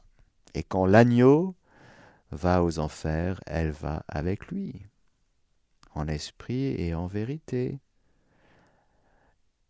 Et 0.55 0.63
quand 0.63 0.87
l'agneau 0.87 1.53
va 2.31 2.63
aux 2.63 2.79
enfers, 2.79 3.39
elle 3.45 3.69
va 3.69 4.03
avec 4.07 4.47
lui, 4.47 4.73
en 5.93 6.07
esprit 6.07 6.73
et 6.81 6.95
en 6.95 7.05
vérité. 7.05 7.77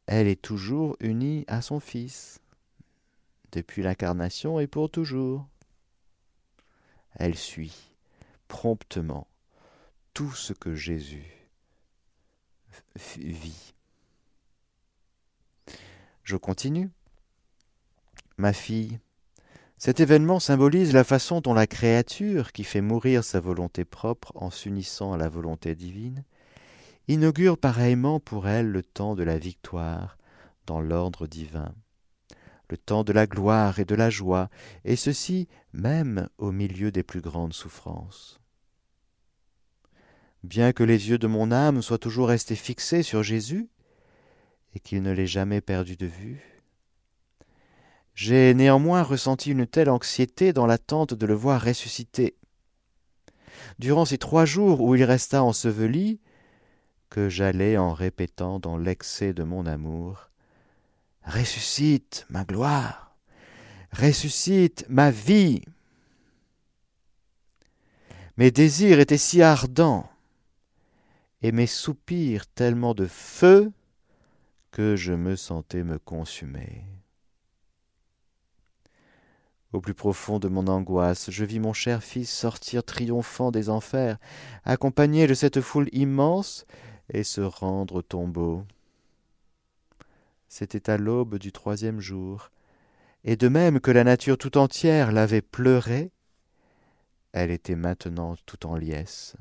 Elle 0.06 0.28
est 0.28 0.42
toujours 0.42 0.96
unie 1.02 1.44
à 1.48 1.62
son 1.62 1.82
Fils, 1.82 2.40
depuis 3.52 3.84
l'incarnation 3.84 4.62
et 4.62 4.68
pour 4.68 4.90
toujours. 4.90 5.46
Elle 7.16 7.36
suit 7.36 7.92
promptement 8.48 9.28
tout 10.14 10.32
ce 10.32 10.54
que 10.54 10.74
Jésus 10.74 11.33
vit. 12.96 13.74
Je 16.24 16.36
continue. 16.36 16.90
Ma 18.38 18.54
fille, 18.54 19.00
cet 19.78 20.00
événement 20.00 20.40
symbolise 20.40 20.94
la 20.94 21.04
façon 21.04 21.42
dont 21.42 21.54
la 21.54 21.68
créature, 21.68 22.52
qui 22.52 22.64
fait 22.64 22.82
mourir 22.82 23.24
sa 23.24 23.40
volonté 23.40 23.84
propre 23.84 24.32
en 24.36 24.50
s'unissant 24.50 25.14
à 25.14 25.18
la 25.18 25.30
volonté 25.30 25.76
divine, 25.76 26.24
inaugure 27.08 27.58
pareillement 27.58 28.20
pour 28.20 28.48
elle 28.48 28.70
le 28.70 28.84
temps 28.84 29.16
de 29.16 29.24
la 29.24 29.38
victoire 29.38 30.18
dans 30.66 30.80
l'ordre 30.80 31.28
divin, 31.28 31.76
le 32.70 32.78
temps 32.78 33.04
de 33.04 33.12
la 33.12 33.28
gloire 33.28 33.80
et 33.80 33.86
de 33.86 33.96
la 33.96 34.10
joie, 34.10 34.50
et 34.86 34.96
ceci 34.96 35.50
même 35.74 36.30
au 36.38 36.52
milieu 36.52 36.92
des 36.92 37.04
plus 37.04 37.22
grandes 37.22 37.54
souffrances. 37.54 38.40
Bien 40.44 40.74
que 40.74 40.84
les 40.84 41.10
yeux 41.10 41.18
de 41.18 41.28
mon 41.28 41.52
âme 41.52 41.82
soient 41.82 41.98
toujours 41.98 42.28
restés 42.28 42.56
fixés 42.56 43.02
sur 43.02 43.24
Jésus, 43.24 43.70
et 44.76 44.80
qu'il 44.80 45.02
ne 45.02 45.12
l'ait 45.12 45.28
jamais 45.28 45.62
perdu 45.62 45.96
de 45.96 46.06
vue, 46.06 46.42
j'ai 48.16 48.54
néanmoins 48.54 49.02
ressenti 49.02 49.52
une 49.52 49.66
telle 49.66 49.90
anxiété 49.90 50.54
dans 50.54 50.66
l'attente 50.66 51.14
de 51.14 51.26
le 51.26 51.34
voir 51.34 51.62
ressusciter. 51.62 52.36
Durant 53.80 54.06
ces 54.06 54.18
trois 54.18 54.46
jours 54.46 54.82
où 54.82 54.96
il 54.96 55.04
resta 55.04 55.44
enseveli, 55.44 56.20
que 57.10 57.30
j'allais 57.30 57.78
en 57.78 57.94
répétant 57.94 58.60
dans 58.60 58.78
l'excès 58.78 59.34
de 59.34 59.44
mon 59.44 59.66
amour 59.66 60.30
Ressuscite, 61.26 62.26
ma 62.30 62.44
gloire, 62.44 63.16
ressuscite 63.94 64.86
ma 64.90 65.10
vie. 65.10 65.62
Mes 68.36 68.52
désirs 68.52 69.00
étaient 69.00 69.18
si 69.18 69.42
ardents, 69.42 70.10
et 71.44 71.52
mes 71.52 71.68
soupirs 71.68 72.48
tellement 72.48 72.94
de 72.96 73.06
feu, 73.06 73.72
que 74.72 74.96
je 74.96 75.14
me 75.14 75.36
sentais 75.36 75.84
me 75.84 76.00
consumer. 76.00 76.86
Au 79.74 79.82
plus 79.82 79.94
profond 79.94 80.40
de 80.40 80.48
mon 80.48 80.68
angoisse, 80.68 81.30
je 81.30 81.46
vis 81.46 81.60
mon 81.60 81.74
cher 81.74 82.02
fils 82.02 82.32
sortir 82.32 82.84
triomphant 82.84 83.52
des 83.52 83.70
enfers, 83.70 84.18
accompagné 84.64 85.28
de 85.28 85.34
cette 85.34 85.62
foule 85.62 85.90
immense, 85.92 86.66
et 87.12 87.24
se 87.24 87.42
rendre 87.42 87.96
au 87.96 88.02
tombeau. 88.02 88.66
C'était 90.48 90.90
à 90.90 90.98
l'aube 90.98 91.38
du 91.38 91.52
troisième 91.52 92.00
jour, 92.00 92.52
et 93.26 93.36
de 93.36 93.50
même 93.50 93.80
que 93.82 93.92
la 93.92 94.04
nature 94.04 94.38
tout 94.38 94.58
entière 94.58 95.12
l'avait 95.12 95.42
pleuré, 95.42 96.12
elle 97.34 97.52
était 97.52 97.76
maintenant 97.76 98.36
tout 98.46 98.66
en 98.66 98.76
liesse, 98.76 99.36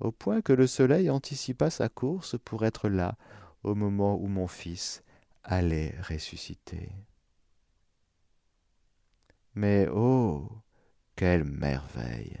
au 0.00 0.12
point 0.12 0.40
que 0.42 0.52
le 0.52 0.66
soleil 0.66 1.10
anticipa 1.10 1.70
sa 1.70 1.88
course 1.88 2.36
pour 2.44 2.64
être 2.64 2.88
là 2.88 3.16
au 3.62 3.74
moment 3.74 4.16
où 4.16 4.26
mon 4.26 4.46
fils 4.46 5.02
allait 5.42 5.94
ressusciter. 6.08 6.90
Mais 9.54 9.88
oh, 9.92 10.48
quelle 11.16 11.44
merveille 11.44 12.38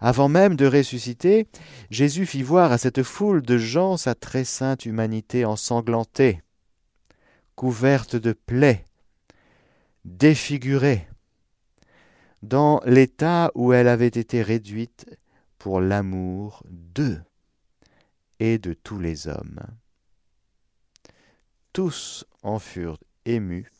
Avant 0.00 0.28
même 0.28 0.56
de 0.56 0.66
ressusciter, 0.66 1.46
Jésus 1.90 2.24
fit 2.24 2.42
voir 2.42 2.72
à 2.72 2.78
cette 2.78 3.02
foule 3.02 3.42
de 3.42 3.58
gens 3.58 3.96
sa 3.96 4.14
très 4.14 4.44
sainte 4.44 4.86
humanité 4.86 5.44
ensanglantée, 5.44 6.40
couverte 7.54 8.16
de 8.16 8.32
plaies, 8.32 8.86
défigurée, 10.04 11.06
dans 12.42 12.80
l'état 12.86 13.52
où 13.54 13.72
elle 13.72 13.88
avait 13.88 14.06
été 14.06 14.42
réduite 14.42 15.06
pour 15.62 15.80
l'amour 15.80 16.64
d'eux 16.68 17.22
et 18.40 18.58
de 18.58 18.72
tous 18.72 18.98
les 18.98 19.28
hommes. 19.28 19.60
Tous 21.72 22.24
en 22.42 22.58
furent 22.58 22.98
émus 23.26 23.70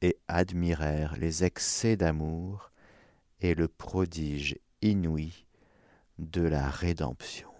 et 0.00 0.16
admirèrent 0.28 1.18
les 1.18 1.44
excès 1.44 1.98
d'amour 1.98 2.70
et 3.42 3.54
le 3.54 3.68
prodige 3.68 4.58
inouï 4.80 5.44
de 6.18 6.40
la 6.40 6.70
rédemption. 6.70 7.52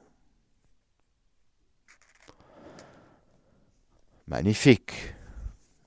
Magnifique. 4.26 5.14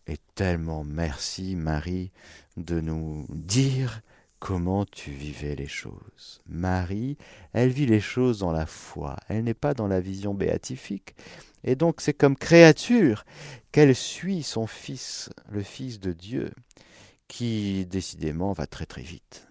Et 0.06 0.20
tellement 0.36 0.84
merci 0.84 1.56
Marie 1.56 2.12
de 2.56 2.80
nous 2.80 3.26
dire 3.32 4.04
comment 4.39 4.86
tu 4.86 5.12
vivais 5.12 5.56
les 5.56 5.67
choses? 5.67 6.41
Marie, 6.48 7.17
elle 7.54 7.69
vit 7.69 7.86
les 7.86 8.00
choses 8.00 8.39
dans 8.39 8.52
la 8.52 8.65
foi, 8.65 9.17
elle 9.28 9.43
n'est 9.43 9.54
pas 9.54 9.74
dans 9.74 9.88
la 9.88 10.02
vision 10.02 10.34
béatifique, 10.34 11.15
et 11.63 11.76
donc 11.76 12.02
c'est 12.02 12.13
comme 12.13 12.36
créature 12.36 13.26
qu'elle 13.71 13.95
suit 13.95 14.43
son 14.43 14.67
Fils, 14.67 15.30
le 15.50 15.63
Fils 15.63 16.00
de 16.00 16.13
Dieu, 16.13 16.52
qui 17.28 17.86
décidément 17.86 18.54
va 18.54 18.67
très 18.67 18.86
très 18.86 19.02
vite. 19.02 19.48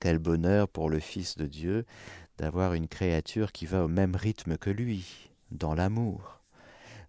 Quel 0.00 0.18
bonheur 0.18 0.68
pour 0.68 0.88
le 0.88 0.98
Fils 0.98 1.36
de 1.36 1.46
Dieu 1.46 1.84
d'avoir 2.38 2.72
une 2.72 2.88
créature 2.88 3.52
qui 3.52 3.66
va 3.66 3.84
au 3.84 3.88
même 3.88 4.16
rythme 4.16 4.56
que 4.56 4.70
lui, 4.70 5.30
dans 5.50 5.74
l'amour. 5.74 6.40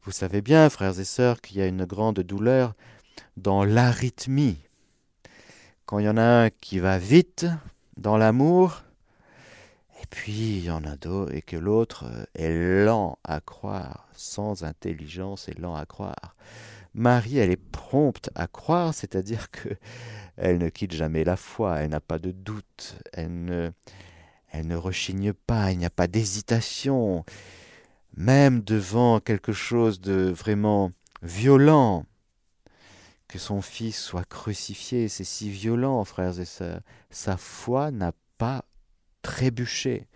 Vous 0.04 0.12
savez 0.12 0.42
bien, 0.42 0.70
frères 0.70 1.00
et 1.00 1.06
sœurs, 1.06 1.40
qu'il 1.40 1.58
y 1.58 1.62
a 1.62 1.68
une 1.68 1.86
grande 1.86 2.20
douleur 2.20 2.74
dans 3.38 3.64
l'arythmie. 3.64 4.58
Quand 5.92 6.00
il 6.00 6.06
y 6.06 6.10
en 6.10 6.16
a 6.16 6.46
un 6.46 6.50
qui 6.50 6.80
va 6.80 6.98
vite 6.98 7.48
dans 7.98 8.16
l'amour, 8.16 8.84
et 10.02 10.06
puis 10.10 10.60
il 10.60 10.64
y 10.64 10.72
en 10.72 10.86
a 10.86 10.96
d'autres, 10.96 11.36
et 11.36 11.42
que 11.42 11.58
l'autre 11.58 12.06
euh, 12.06 12.24
est 12.34 12.86
lent 12.86 13.20
à 13.26 13.42
croire, 13.42 14.08
sans 14.14 14.64
intelligence 14.64 15.50
et 15.50 15.54
lent 15.54 15.76
à 15.76 15.86
croire. 15.86 16.38
Marie, 16.94 17.40
elle 17.40 17.52
est 17.52 17.58
prompte 17.58 18.30
à 18.36 18.48
croire, 18.48 18.94
c'est-à-dire 18.94 19.52
que 19.52 19.68
elle 20.38 20.60
ne 20.60 20.70
quitte 20.70 20.94
jamais 20.94 21.26
la 21.26 21.36
foi, 21.36 21.80
elle 21.80 21.90
n'a 21.90 22.00
pas 22.00 22.20
de 22.20 22.32
doute, 22.32 22.96
elle 23.12 23.44
ne, 23.44 23.72
elle 24.50 24.68
ne 24.68 24.78
rechigne 24.78 25.34
pas, 25.34 25.74
il 25.74 25.78
n'y 25.78 25.86
a 25.86 25.90
pas 25.90 26.08
d'hésitation, 26.08 27.26
même 28.16 28.62
devant 28.62 29.20
quelque 29.20 29.52
chose 29.52 30.00
de 30.00 30.32
vraiment 30.34 30.94
violent. 31.22 32.06
Que 33.32 33.40
son 33.40 33.62
fils 33.62 33.98
soit 33.98 34.26
crucifié, 34.26 35.08
c'est 35.08 35.24
si 35.24 35.50
violent, 35.50 36.04
frères 36.04 36.38
et 36.42 36.46
sœurs. 36.46 36.82
Sa 37.10 37.38
foi 37.38 37.90
n'a 37.90 38.12
pas 38.38 38.66
trébuché. 39.22 40.10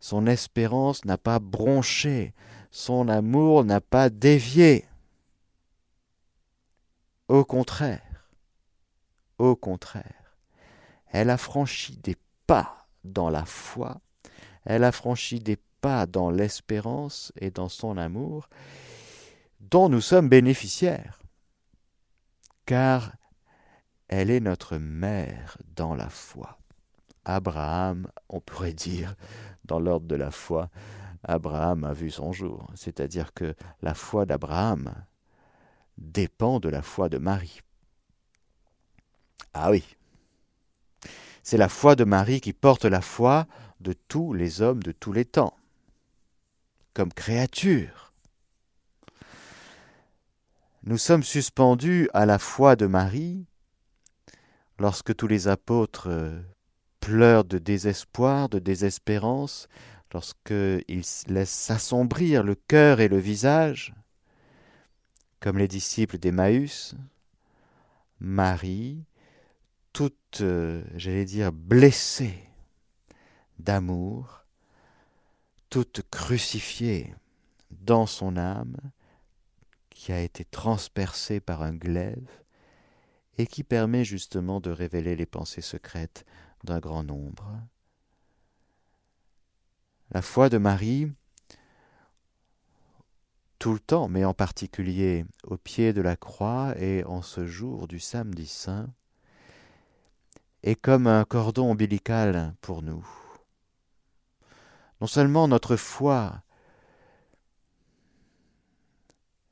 Son 0.00 0.26
espérance 0.26 1.04
n'a 1.04 1.18
pas 1.18 1.38
bronché. 1.38 2.32
Son 2.70 3.10
amour 3.10 3.62
n'a 3.64 3.82
pas 3.82 4.08
dévié. 4.08 4.86
Au 7.28 7.44
contraire, 7.44 8.30
au 9.36 9.54
contraire, 9.54 10.38
elle 11.08 11.28
a 11.28 11.36
franchi 11.36 11.98
des 11.98 12.16
pas 12.46 12.86
dans 13.04 13.28
la 13.28 13.44
foi, 13.44 14.00
elle 14.64 14.84
a 14.84 14.92
franchi 14.92 15.40
des 15.40 15.58
pas 15.82 16.06
dans 16.06 16.30
l'espérance 16.30 17.32
et 17.38 17.50
dans 17.50 17.68
son 17.68 17.98
amour, 17.98 18.48
dont 19.60 19.90
nous 19.90 20.00
sommes 20.00 20.30
bénéficiaires, 20.30 21.18
car 22.66 23.12
Elle 24.08 24.30
est 24.30 24.40
notre 24.40 24.76
mère 24.76 25.58
dans 25.74 25.94
la 25.94 26.08
foi. 26.08 26.58
Abraham, 27.24 28.06
on 28.28 28.40
pourrait 28.40 28.72
dire, 28.72 29.16
dans 29.64 29.80
l'ordre 29.80 30.06
de 30.06 30.14
la 30.14 30.30
foi, 30.30 30.70
Abraham 31.24 31.82
a 31.82 31.92
vu 31.92 32.10
son 32.10 32.32
jour. 32.32 32.70
C'est-à-dire 32.76 33.34
que 33.34 33.56
la 33.82 33.94
foi 33.94 34.26
d'Abraham 34.26 34.94
dépend 35.98 36.60
de 36.60 36.68
la 36.68 36.82
foi 36.82 37.08
de 37.08 37.18
Marie. 37.18 37.62
Ah 39.54 39.72
oui, 39.72 39.96
c'est 41.42 41.56
la 41.56 41.68
foi 41.68 41.96
de 41.96 42.04
Marie 42.04 42.40
qui 42.40 42.52
porte 42.52 42.84
la 42.84 43.00
foi 43.00 43.46
de 43.80 43.92
tous 43.92 44.32
les 44.32 44.62
hommes 44.62 44.82
de 44.82 44.92
tous 44.92 45.12
les 45.12 45.24
temps, 45.24 45.56
comme 46.94 47.12
créature. 47.12 48.05
Nous 50.86 50.98
sommes 50.98 51.24
suspendus 51.24 52.08
à 52.14 52.26
la 52.26 52.38
foi 52.38 52.76
de 52.76 52.86
Marie 52.86 53.44
lorsque 54.78 55.16
tous 55.16 55.26
les 55.26 55.48
apôtres 55.48 56.08
pleurent 57.00 57.44
de 57.44 57.58
désespoir, 57.58 58.48
de 58.48 58.60
désespérance, 58.60 59.66
lorsqu'ils 60.14 61.02
laissent 61.26 61.50
s'assombrir 61.50 62.44
le 62.44 62.54
cœur 62.54 63.00
et 63.00 63.08
le 63.08 63.18
visage, 63.18 63.96
comme 65.40 65.58
les 65.58 65.66
disciples 65.66 66.18
d'Emmaüs, 66.18 66.94
Marie, 68.20 69.02
toute, 69.92 70.40
euh, 70.40 70.84
j'allais 70.94 71.24
dire, 71.24 71.50
blessée 71.50 72.38
d'amour, 73.58 74.44
toute 75.68 76.02
crucifiée 76.12 77.12
dans 77.72 78.06
son 78.06 78.36
âme, 78.36 78.76
qui 80.06 80.12
a 80.12 80.20
été 80.20 80.44
transpercée 80.44 81.40
par 81.40 81.64
un 81.64 81.74
glaive, 81.74 82.30
et 83.38 83.46
qui 83.48 83.64
permet 83.64 84.04
justement 84.04 84.60
de 84.60 84.70
révéler 84.70 85.16
les 85.16 85.26
pensées 85.26 85.62
secrètes 85.62 86.24
d'un 86.62 86.78
grand 86.78 87.02
nombre. 87.02 87.60
La 90.12 90.22
foi 90.22 90.48
de 90.48 90.58
Marie, 90.58 91.10
tout 93.58 93.72
le 93.72 93.80
temps, 93.80 94.06
mais 94.06 94.24
en 94.24 94.32
particulier 94.32 95.24
au 95.42 95.56
pied 95.56 95.92
de 95.92 96.02
la 96.02 96.14
croix 96.14 96.72
et 96.78 97.02
en 97.02 97.20
ce 97.20 97.44
jour 97.44 97.88
du 97.88 97.98
samedi 97.98 98.46
saint, 98.46 98.88
est 100.62 100.76
comme 100.76 101.08
un 101.08 101.24
cordon 101.24 101.72
ombilical 101.72 102.54
pour 102.60 102.82
nous. 102.82 103.04
Non 105.00 105.08
seulement 105.08 105.48
notre 105.48 105.74
foi, 105.74 106.44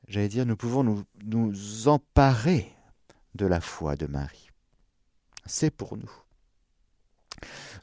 j'allais 0.07 0.27
dire, 0.27 0.45
nous 0.45 0.57
pouvons 0.57 0.83
nous, 0.83 1.03
nous 1.23 1.87
emparer 1.87 2.71
de 3.35 3.45
la 3.45 3.61
foi 3.61 3.95
de 3.95 4.05
Marie. 4.05 4.49
C'est 5.45 5.71
pour 5.71 5.97
nous. 5.97 6.11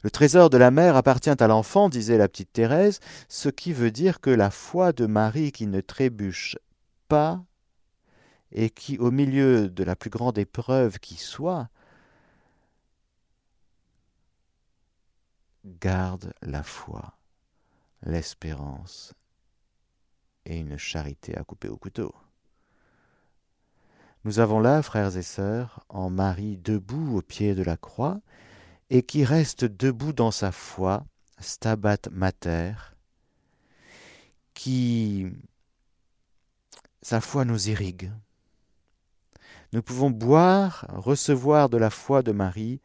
Le 0.01 0.11
trésor 0.11 0.49
de 0.49 0.57
la 0.57 0.71
mère 0.71 0.97
appartient 0.97 1.29
à 1.29 1.47
l'enfant, 1.47 1.87
disait 1.87 2.17
la 2.17 2.27
petite 2.27 2.51
Thérèse, 2.51 2.99
ce 3.29 3.49
qui 3.49 3.71
veut 3.71 3.91
dire 3.91 4.19
que 4.19 4.29
la 4.29 4.51
foi 4.51 4.91
de 4.91 5.05
Marie 5.05 5.51
qui 5.51 5.67
ne 5.67 5.79
trébuche 5.79 6.57
pas 7.07 7.43
et 8.51 8.69
qui, 8.69 8.97
au 8.97 9.11
milieu 9.11 9.69
de 9.69 9.83
la 9.83 9.95
plus 9.95 10.09
grande 10.09 10.37
épreuve 10.37 10.99
qui 10.99 11.15
soit, 11.15 11.69
garde 15.65 16.33
la 16.41 16.63
foi, 16.63 17.17
l'espérance 18.05 19.13
et 20.45 20.57
une 20.57 20.77
charité 20.77 21.35
à 21.37 21.43
couper 21.43 21.69
au 21.69 21.77
couteau. 21.77 22.13
Nous 24.25 24.39
avons 24.39 24.59
là, 24.59 24.81
frères 24.81 25.17
et 25.17 25.23
sœurs, 25.23 25.85
en 25.89 26.09
Marie 26.09 26.57
debout 26.57 27.17
au 27.17 27.21
pied 27.21 27.55
de 27.55 27.63
la 27.63 27.77
croix, 27.77 28.21
et 28.89 29.03
qui 29.03 29.25
reste 29.25 29.65
debout 29.65 30.13
dans 30.13 30.31
sa 30.31 30.51
foi, 30.51 31.05
stabat 31.39 32.09
mater, 32.11 32.73
qui 34.53 35.27
sa 37.01 37.19
foi 37.19 37.43
nous 37.43 37.69
irrigue. 37.69 38.11
Nous 39.73 39.81
pouvons 39.81 40.11
boire, 40.11 40.85
recevoir 40.89 41.67
de 41.67 41.77
la 41.77 41.89
foi 41.89 42.23
de 42.23 42.31
Marie 42.31 42.79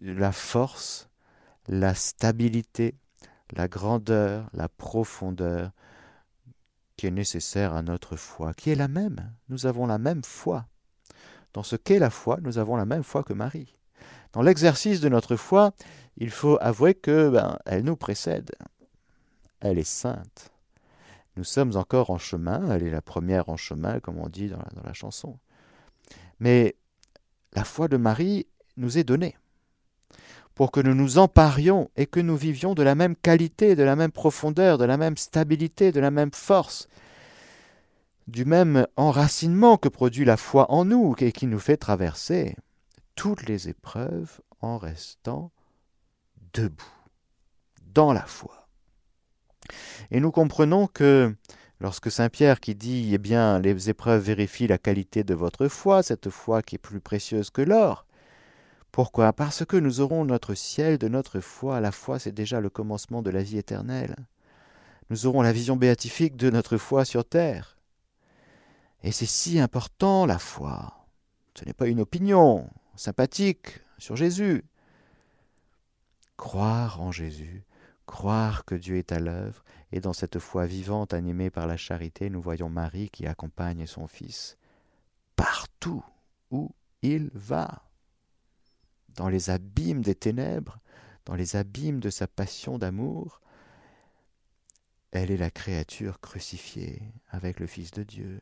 la 0.00 0.32
force, 0.32 1.08
la 1.68 1.94
stabilité, 1.94 2.94
la 3.52 3.68
grandeur, 3.68 4.48
la 4.52 4.68
profondeur 4.68 5.70
qui 6.96 7.06
est 7.06 7.10
nécessaire 7.10 7.74
à 7.74 7.82
notre 7.82 8.16
foi, 8.16 8.54
qui 8.54 8.70
est 8.70 8.76
la 8.76 8.88
même. 8.88 9.32
Nous 9.48 9.66
avons 9.66 9.86
la 9.86 9.98
même 9.98 10.22
foi. 10.24 10.66
Dans 11.52 11.62
ce 11.62 11.76
qu'est 11.76 11.98
la 11.98 12.10
foi, 12.10 12.38
nous 12.42 12.58
avons 12.58 12.76
la 12.76 12.84
même 12.84 13.02
foi 13.02 13.22
que 13.22 13.32
Marie. 13.32 13.78
Dans 14.32 14.42
l'exercice 14.42 15.00
de 15.00 15.08
notre 15.08 15.36
foi, 15.36 15.72
il 16.16 16.30
faut 16.30 16.58
avouer 16.60 16.94
que 16.94 17.30
ben, 17.30 17.58
elle 17.66 17.84
nous 17.84 17.96
précède. 17.96 18.52
Elle 19.60 19.78
est 19.78 19.88
sainte. 19.88 20.50
Nous 21.36 21.44
sommes 21.44 21.76
encore 21.76 22.10
en 22.10 22.18
chemin, 22.18 22.70
elle 22.70 22.84
est 22.84 22.90
la 22.90 23.02
première 23.02 23.48
en 23.48 23.56
chemin, 23.56 23.98
comme 24.00 24.18
on 24.18 24.28
dit 24.28 24.48
dans 24.48 24.58
la, 24.58 24.70
dans 24.74 24.82
la 24.84 24.92
chanson. 24.92 25.38
Mais 26.38 26.76
la 27.54 27.64
foi 27.64 27.88
de 27.88 27.96
Marie 27.96 28.46
nous 28.76 28.98
est 28.98 29.04
donnée 29.04 29.36
pour 30.54 30.70
que 30.70 30.80
nous 30.80 30.94
nous 30.94 31.18
emparions 31.18 31.90
et 31.96 32.06
que 32.06 32.20
nous 32.20 32.36
vivions 32.36 32.74
de 32.74 32.82
la 32.82 32.94
même 32.94 33.16
qualité, 33.16 33.74
de 33.74 33.82
la 33.82 33.96
même 33.96 34.12
profondeur, 34.12 34.78
de 34.78 34.84
la 34.84 34.96
même 34.96 35.16
stabilité, 35.16 35.90
de 35.90 36.00
la 36.00 36.10
même 36.10 36.32
force, 36.32 36.88
du 38.28 38.44
même 38.44 38.86
enracinement 38.96 39.76
que 39.76 39.88
produit 39.88 40.24
la 40.24 40.36
foi 40.36 40.70
en 40.70 40.84
nous 40.84 41.14
et 41.18 41.32
qui 41.32 41.46
nous 41.46 41.58
fait 41.58 41.76
traverser 41.76 42.56
toutes 43.16 43.46
les 43.46 43.68
épreuves 43.68 44.40
en 44.60 44.78
restant 44.78 45.50
debout, 46.52 46.84
dans 47.92 48.12
la 48.12 48.24
foi. 48.24 48.68
Et 50.10 50.20
nous 50.20 50.30
comprenons 50.30 50.86
que 50.86 51.34
lorsque 51.80 52.10
Saint 52.10 52.28
Pierre 52.28 52.60
qui 52.60 52.74
dit 52.74 53.10
Eh 53.12 53.18
bien, 53.18 53.58
les 53.58 53.90
épreuves 53.90 54.22
vérifient 54.22 54.68
la 54.68 54.78
qualité 54.78 55.24
de 55.24 55.34
votre 55.34 55.68
foi, 55.68 56.02
cette 56.02 56.30
foi 56.30 56.62
qui 56.62 56.76
est 56.76 56.78
plus 56.78 57.00
précieuse 57.00 57.50
que 57.50 57.62
l'or, 57.62 58.06
pourquoi? 58.94 59.32
Parce 59.32 59.64
que 59.64 59.76
nous 59.76 59.98
aurons 59.98 60.24
notre 60.24 60.54
ciel 60.54 60.98
de 60.98 61.08
notre 61.08 61.40
foi. 61.40 61.80
La 61.80 61.90
foi, 61.90 62.20
c'est 62.20 62.30
déjà 62.30 62.60
le 62.60 62.70
commencement 62.70 63.22
de 63.22 63.30
la 63.30 63.42
vie 63.42 63.58
éternelle. 63.58 64.14
Nous 65.10 65.26
aurons 65.26 65.42
la 65.42 65.50
vision 65.50 65.74
béatifique 65.74 66.36
de 66.36 66.48
notre 66.48 66.76
foi 66.76 67.04
sur 67.04 67.24
terre. 67.24 67.76
Et 69.02 69.10
c'est 69.10 69.26
si 69.26 69.58
important, 69.58 70.26
la 70.26 70.38
foi. 70.38 71.08
Ce 71.58 71.64
n'est 71.64 71.72
pas 71.72 71.88
une 71.88 71.98
opinion, 71.98 72.70
sympathique 72.94 73.80
sur 73.98 74.14
Jésus. 74.14 74.62
Croire 76.36 77.00
en 77.00 77.10
Jésus, 77.10 77.64
croire 78.06 78.64
que 78.64 78.76
Dieu 78.76 78.98
est 78.98 79.10
à 79.10 79.18
l'œuvre, 79.18 79.64
et 79.90 79.98
dans 79.98 80.12
cette 80.12 80.38
foi 80.38 80.66
vivante 80.66 81.14
animée 81.14 81.50
par 81.50 81.66
la 81.66 81.76
charité, 81.76 82.30
nous 82.30 82.40
voyons 82.40 82.68
Marie 82.68 83.10
qui 83.10 83.26
accompagne 83.26 83.86
son 83.86 84.06
Fils 84.06 84.56
partout 85.34 86.04
où 86.52 86.70
il 87.02 87.32
va, 87.34 87.82
dans 89.16 89.28
les 89.28 89.50
abîmes 89.50 90.02
des 90.02 90.14
ténèbres, 90.14 90.78
dans 91.24 91.34
les 91.34 91.56
abîmes 91.56 92.00
de 92.00 92.10
sa 92.10 92.26
passion 92.26 92.78
d'amour. 92.78 93.40
Elle 95.12 95.30
est 95.30 95.36
la 95.36 95.50
créature 95.50 96.20
crucifiée 96.20 97.02
avec 97.28 97.60
le 97.60 97.66
Fils 97.66 97.92
de 97.92 98.02
Dieu. 98.02 98.40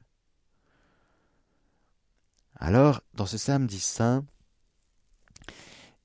Alors, 2.57 3.03
dans 3.15 3.27
ce 3.27 3.39
samedi 3.39 3.81
saint, 3.81 4.25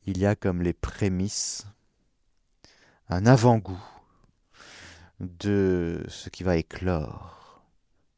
il 0.06 0.18
y 0.18 0.26
a 0.26 0.36
comme 0.36 0.62
les 0.62 0.74
prémices, 0.74 1.66
un 3.10 3.26
avant-goût 3.26 3.84
de 5.20 6.04
ce 6.08 6.30
qui 6.30 6.44
va 6.44 6.58
éclore 6.58 7.64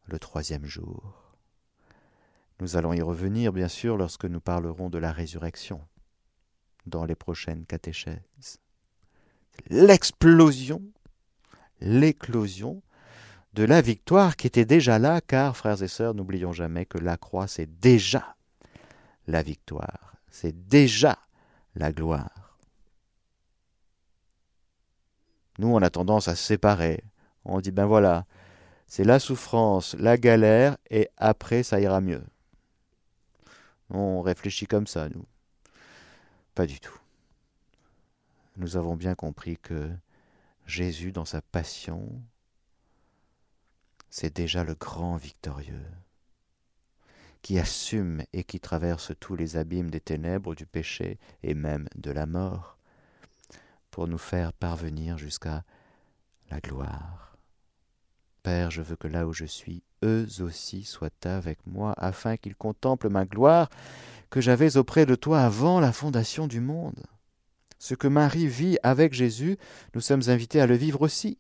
le 0.05 0.19
troisième 0.19 0.65
jour. 0.65 1.35
Nous 2.59 2.75
allons 2.75 2.93
y 2.93 3.01
revenir, 3.01 3.53
bien 3.53 3.67
sûr, 3.67 3.95
lorsque 3.95 4.25
nous 4.25 4.41
parlerons 4.41 4.89
de 4.89 4.97
la 4.97 5.11
résurrection 5.11 5.81
dans 6.85 7.05
les 7.05 7.15
prochaines 7.15 7.65
catéchèses. 7.65 8.59
L'explosion, 9.69 10.81
l'éclosion 11.81 12.81
de 13.53 13.63
la 13.63 13.81
victoire 13.81 14.35
qui 14.35 14.47
était 14.47 14.65
déjà 14.65 14.99
là, 14.99 15.21
car, 15.21 15.57
frères 15.57 15.81
et 15.83 15.87
sœurs, 15.87 16.13
n'oublions 16.13 16.53
jamais 16.53 16.85
que 16.85 16.97
la 16.97 17.17
croix, 17.17 17.47
c'est 17.47 17.79
déjà 17.79 18.35
la 19.27 19.43
victoire, 19.43 20.15
c'est 20.29 20.67
déjà 20.67 21.17
la 21.75 21.91
gloire. 21.91 22.57
Nous, 25.57 25.67
on 25.67 25.81
a 25.81 25.89
tendance 25.89 26.29
à 26.29 26.35
se 26.35 26.43
séparer. 26.43 27.03
On 27.43 27.59
dit, 27.59 27.71
ben 27.71 27.85
voilà, 27.85 28.25
c'est 28.87 29.03
la 29.03 29.19
souffrance, 29.19 29.93
la 29.95 30.17
galère, 30.17 30.77
et 30.89 31.09
après, 31.17 31.63
ça 31.63 31.81
ira 31.81 31.99
mieux. 31.99 32.23
On 33.89 34.21
réfléchit 34.21 34.67
comme 34.67 34.87
ça, 34.87 35.09
nous. 35.09 35.25
Pas 36.59 36.67
du 36.67 36.81
tout. 36.81 36.99
Nous 38.57 38.75
avons 38.75 38.97
bien 38.97 39.15
compris 39.15 39.55
que 39.55 39.89
Jésus, 40.65 41.13
dans 41.13 41.23
sa 41.23 41.41
passion, 41.41 42.21
c'est 44.09 44.35
déjà 44.35 44.65
le 44.65 44.75
grand 44.75 45.15
victorieux, 45.15 45.85
qui 47.41 47.59
assume 47.59 48.23
et 48.33 48.43
qui 48.43 48.59
traverse 48.59 49.13
tous 49.21 49.37
les 49.37 49.55
abîmes 49.55 49.89
des 49.89 50.01
ténèbres, 50.01 50.53
du 50.53 50.65
péché 50.65 51.17
et 51.43 51.53
même 51.53 51.87
de 51.95 52.11
la 52.11 52.25
mort, 52.25 52.77
pour 53.89 54.09
nous 54.09 54.17
faire 54.17 54.51
parvenir 54.51 55.17
jusqu'à 55.17 55.63
la 56.51 56.59
gloire. 56.59 57.37
Père, 58.43 58.69
je 58.69 58.81
veux 58.81 58.97
que 58.97 59.07
là 59.07 59.25
où 59.25 59.31
je 59.31 59.45
suis, 59.45 59.81
eux 60.03 60.27
aussi 60.41 60.83
soient 60.83 61.09
avec 61.23 61.65
moi, 61.65 61.93
afin 61.95 62.35
qu'ils 62.35 62.57
contemplent 62.57 63.07
ma 63.07 63.23
gloire 63.23 63.69
que 64.29 64.41
j'avais 64.41 64.77
auprès 64.77 65.05
de 65.05 65.15
toi 65.15 65.41
avant 65.41 65.79
la 65.79 65.91
fondation 65.91 66.47
du 66.47 66.61
monde. 66.61 67.03
Ce 67.79 67.95
que 67.95 68.07
Marie 68.07 68.47
vit 68.47 68.77
avec 68.83 69.13
Jésus, 69.13 69.57
nous 69.95 70.01
sommes 70.01 70.23
invités 70.27 70.61
à 70.61 70.67
le 70.67 70.75
vivre 70.75 71.01
aussi. 71.01 71.37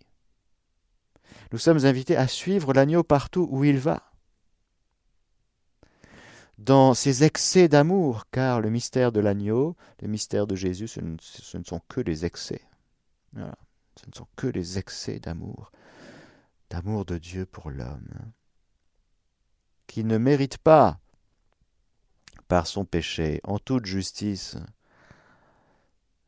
Nous 1.51 1.57
sommes 1.57 1.85
invités 1.85 2.15
à 2.15 2.27
suivre 2.27 2.73
l'agneau 2.73 3.03
partout 3.03 3.47
où 3.51 3.63
il 3.63 3.77
va. 3.77 4.11
Dans 6.57 6.93
ses 6.93 7.23
excès 7.23 7.67
d'amour, 7.67 8.25
car 8.31 8.61
le 8.61 8.69
mystère 8.69 9.11
de 9.11 9.19
l'agneau, 9.19 9.75
le 10.01 10.07
mystère 10.07 10.45
de 10.45 10.55
Jésus, 10.55 10.87
ce 10.87 10.99
ne, 10.99 11.63
sont 11.63 11.81
que 11.87 12.01
les 12.01 12.25
excès. 12.25 12.61
Ce 13.35 13.39
ne 14.07 14.13
sont 14.13 14.27
que 14.35 14.47
les 14.47 14.77
excès 14.77 15.19
d'amour, 15.19 15.71
d'amour 16.69 17.05
de 17.05 17.17
Dieu 17.17 17.45
pour 17.45 17.69
l'homme, 17.69 18.33
qui 19.87 20.03
ne 20.03 20.17
mérite 20.17 20.57
pas, 20.57 20.99
par 22.49 22.67
son 22.67 22.83
péché, 22.83 23.39
en 23.43 23.59
toute 23.59 23.85
justice, 23.85 24.57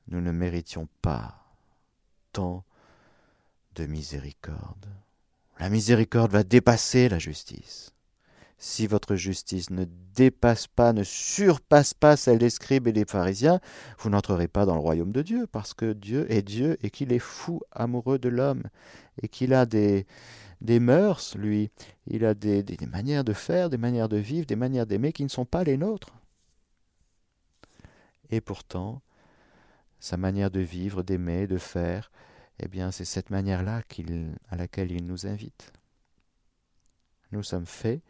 nous 0.07 0.21
ne 0.21 0.31
méritions 0.31 0.87
pas 1.01 1.43
tant 2.31 2.63
de 3.75 3.85
miséricorde. 3.87 4.85
La 5.59 5.69
miséricorde 5.69 6.31
va 6.31 6.43
dépasser 6.43 7.09
la 7.09 7.19
justice. 7.19 7.91
Si 8.59 8.85
votre 8.85 9.15
justice 9.15 9.71
ne 9.71 9.85
dépasse 10.13 10.67
pas, 10.67 10.93
ne 10.93 11.03
surpasse 11.03 11.95
pas 11.95 12.15
celle 12.15 12.37
des 12.37 12.51
scribes 12.51 12.87
et 12.87 12.93
des 12.93 13.05
pharisiens, 13.05 13.59
vous 13.97 14.11
n'entrerez 14.11 14.47
pas 14.47 14.67
dans 14.67 14.75
le 14.75 14.81
royaume 14.81 15.11
de 15.11 15.23
Dieu, 15.23 15.47
parce 15.47 15.73
que 15.73 15.91
Dieu 15.91 16.31
est 16.31 16.43
Dieu 16.43 16.77
et 16.83 16.91
qu'il 16.91 17.11
est 17.11 17.19
fou 17.19 17.61
amoureux 17.71 18.19
de 18.19 18.29
l'homme, 18.29 18.63
et 19.23 19.27
qu'il 19.27 19.55
a 19.55 19.65
des, 19.65 20.05
des 20.61 20.79
mœurs, 20.79 21.35
lui, 21.35 21.71
il 22.05 22.23
a 22.23 22.35
des, 22.35 22.63
manières 22.87 23.23
de 23.23 23.33
faire, 23.33 23.69
des 23.69 23.77
manières 23.77 24.09
de 24.09 24.17
vivre, 24.17 24.45
des 24.45 24.55
manières 24.55 24.85
d'aimer 24.85 25.11
qui 25.11 25.23
ne 25.23 25.29
sont 25.29 25.45
pas 25.45 25.63
les 25.63 25.75
nôtres. 25.75 26.13
Et 28.29 28.41
pourtant, 28.41 29.01
sa 29.99 30.17
manière 30.17 30.51
de 30.51 30.59
vivre, 30.59 31.01
d'aimer, 31.01 31.47
de 31.47 31.57
faire, 31.57 32.11
eh 32.59 32.67
bien, 32.67 32.91
c'est 32.91 33.05
cette 33.05 33.31
manière-là 33.31 33.81
à 34.49 34.55
laquelle 34.55 34.91
il 34.91 35.05
nous 35.05 35.25
invite. 35.25 35.73
Nous 37.31 37.43
sommes 37.43 37.65
faits 37.65 38.03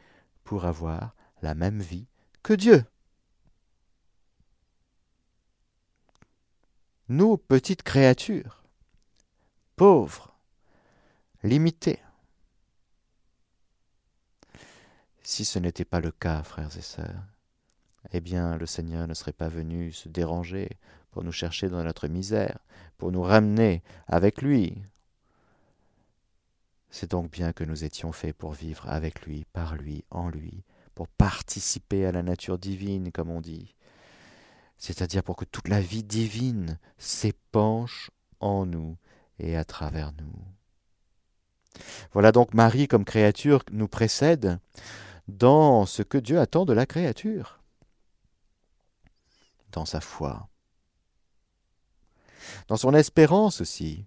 pour 0.43 0.65
avoir 0.65 1.15
la 1.41 1.55
même 1.55 1.81
vie 1.81 2.07
que 2.43 2.53
Dieu. 2.53 2.83
Nous, 7.07 7.37
petites 7.37 7.83
créatures, 7.83 8.63
pauvres, 9.75 10.37
limitées. 11.43 11.99
Si 15.31 15.45
ce 15.45 15.59
n'était 15.59 15.85
pas 15.85 16.01
le 16.01 16.11
cas, 16.11 16.43
frères 16.43 16.75
et 16.77 16.81
sœurs, 16.81 17.23
eh 18.11 18.19
bien 18.19 18.57
le 18.57 18.65
Seigneur 18.65 19.07
ne 19.07 19.13
serait 19.13 19.31
pas 19.31 19.47
venu 19.47 19.93
se 19.93 20.09
déranger 20.09 20.77
pour 21.09 21.23
nous 21.23 21.31
chercher 21.31 21.69
dans 21.69 21.81
notre 21.85 22.09
misère, 22.09 22.59
pour 22.97 23.13
nous 23.13 23.21
ramener 23.21 23.81
avec 24.07 24.41
lui. 24.41 24.83
C'est 26.89 27.11
donc 27.11 27.31
bien 27.31 27.53
que 27.53 27.63
nous 27.63 27.85
étions 27.85 28.11
faits 28.11 28.35
pour 28.35 28.51
vivre 28.51 28.89
avec 28.89 29.25
lui, 29.25 29.45
par 29.53 29.77
lui, 29.77 30.03
en 30.09 30.27
lui, 30.27 30.65
pour 30.95 31.07
participer 31.07 32.05
à 32.05 32.11
la 32.11 32.23
nature 32.23 32.59
divine, 32.59 33.13
comme 33.13 33.29
on 33.29 33.39
dit, 33.39 33.73
c'est-à-dire 34.77 35.23
pour 35.23 35.37
que 35.37 35.45
toute 35.45 35.69
la 35.69 35.79
vie 35.79 36.03
divine 36.03 36.77
s'épanche 36.97 38.11
en 38.41 38.65
nous 38.65 38.97
et 39.39 39.55
à 39.55 39.63
travers 39.63 40.11
nous. 40.11 41.83
Voilà 42.11 42.33
donc 42.33 42.53
Marie 42.53 42.89
comme 42.89 43.05
créature 43.05 43.63
nous 43.71 43.87
précède 43.87 44.59
dans 45.27 45.85
ce 45.85 46.01
que 46.01 46.17
Dieu 46.17 46.39
attend 46.39 46.65
de 46.65 46.73
la 46.73 46.85
créature, 46.85 47.59
dans 49.71 49.85
sa 49.85 50.01
foi, 50.01 50.49
dans 52.67 52.77
son 52.77 52.93
espérance 52.93 53.61
aussi. 53.61 54.05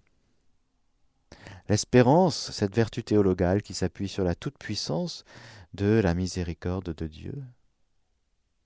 L'espérance, 1.67 2.51
cette 2.51 2.75
vertu 2.75 3.03
théologale 3.03 3.63
qui 3.63 3.73
s'appuie 3.73 4.07
sur 4.07 4.23
la 4.23 4.35
toute-puissance 4.35 5.23
de 5.73 5.99
la 6.03 6.13
miséricorde 6.13 6.93
de 6.93 7.07
Dieu. 7.07 7.43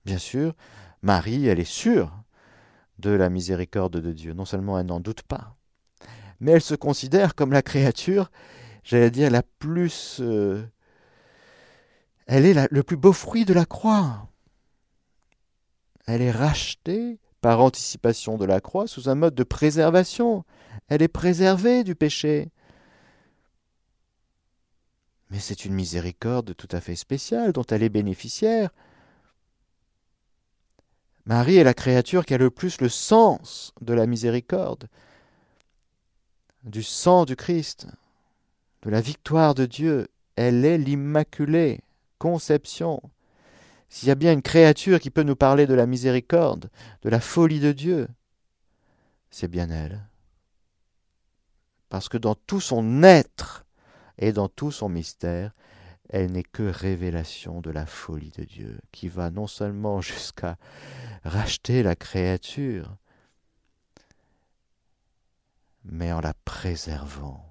Bien 0.04 0.18
sûr, 0.18 0.54
Marie, 1.02 1.46
elle 1.46 1.60
est 1.60 1.64
sûre 1.64 2.12
de 2.98 3.10
la 3.10 3.30
miséricorde 3.30 3.96
de 3.96 4.12
Dieu. 4.12 4.34
Non 4.34 4.44
seulement 4.44 4.78
elle 4.78 4.86
n'en 4.86 5.00
doute 5.00 5.22
pas, 5.22 5.56
mais 6.40 6.52
elle 6.52 6.60
se 6.60 6.74
considère 6.74 7.34
comme 7.34 7.52
la 7.52 7.62
créature, 7.62 8.30
j'allais 8.82 9.10
dire, 9.10 9.30
la 9.30 9.42
plus... 9.42 10.18
Euh, 10.20 10.62
elle 12.32 12.46
est 12.46 12.68
le 12.70 12.82
plus 12.84 12.96
beau 12.96 13.12
fruit 13.12 13.44
de 13.44 13.52
la 13.52 13.64
croix. 13.64 14.28
Elle 16.06 16.22
est 16.22 16.30
rachetée 16.30 17.18
par 17.40 17.60
anticipation 17.60 18.38
de 18.38 18.44
la 18.44 18.60
croix 18.60 18.86
sous 18.86 19.08
un 19.08 19.16
mode 19.16 19.34
de 19.34 19.42
préservation. 19.42 20.44
Elle 20.86 21.02
est 21.02 21.08
préservée 21.08 21.82
du 21.82 21.96
péché. 21.96 22.52
Mais 25.30 25.40
c'est 25.40 25.64
une 25.64 25.74
miséricorde 25.74 26.54
tout 26.54 26.68
à 26.70 26.80
fait 26.80 26.94
spéciale 26.94 27.52
dont 27.52 27.64
elle 27.64 27.82
est 27.82 27.88
bénéficiaire. 27.88 28.70
Marie 31.26 31.56
est 31.56 31.64
la 31.64 31.74
créature 31.74 32.24
qui 32.24 32.34
a 32.34 32.38
le 32.38 32.50
plus 32.50 32.80
le 32.80 32.88
sens 32.88 33.74
de 33.80 33.92
la 33.92 34.06
miséricorde, 34.06 34.86
du 36.62 36.84
sang 36.84 37.24
du 37.24 37.34
Christ, 37.34 37.88
de 38.82 38.90
la 38.90 39.00
victoire 39.00 39.56
de 39.56 39.66
Dieu. 39.66 40.06
Elle 40.36 40.64
est 40.64 40.78
l'Immaculée 40.78 41.80
Conception. 42.20 43.00
S'il 43.88 44.08
y 44.08 44.12
a 44.12 44.14
bien 44.14 44.32
une 44.32 44.42
créature 44.42 45.00
qui 45.00 45.10
peut 45.10 45.24
nous 45.24 45.34
parler 45.34 45.66
de 45.66 45.74
la 45.74 45.86
miséricorde, 45.86 46.70
de 47.02 47.08
la 47.08 47.18
folie 47.18 47.58
de 47.58 47.72
Dieu, 47.72 48.08
c'est 49.30 49.48
bien 49.48 49.70
elle. 49.70 50.06
Parce 51.88 52.08
que 52.08 52.18
dans 52.18 52.36
tout 52.36 52.60
son 52.60 53.02
être 53.02 53.64
et 54.18 54.32
dans 54.32 54.48
tout 54.48 54.70
son 54.70 54.88
mystère, 54.88 55.52
elle 56.10 56.30
n'est 56.30 56.44
que 56.44 56.62
révélation 56.62 57.60
de 57.62 57.70
la 57.70 57.86
folie 57.86 58.32
de 58.36 58.44
Dieu, 58.44 58.78
qui 58.92 59.08
va 59.08 59.30
non 59.30 59.46
seulement 59.46 60.00
jusqu'à 60.02 60.58
racheter 61.24 61.82
la 61.82 61.96
créature, 61.96 62.96
mais 65.84 66.12
en 66.12 66.20
la 66.20 66.34
préservant. 66.44 67.46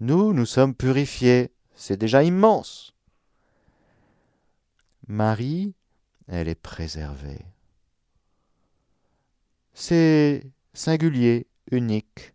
Nous, 0.00 0.32
nous 0.32 0.46
sommes 0.46 0.74
purifiés, 0.74 1.52
c'est 1.82 1.96
déjà 1.96 2.22
immense. 2.22 2.94
Marie, 5.08 5.74
elle 6.28 6.46
est 6.46 6.54
préservée. 6.54 7.44
C'est 9.74 10.46
singulier, 10.74 11.48
unique, 11.72 12.34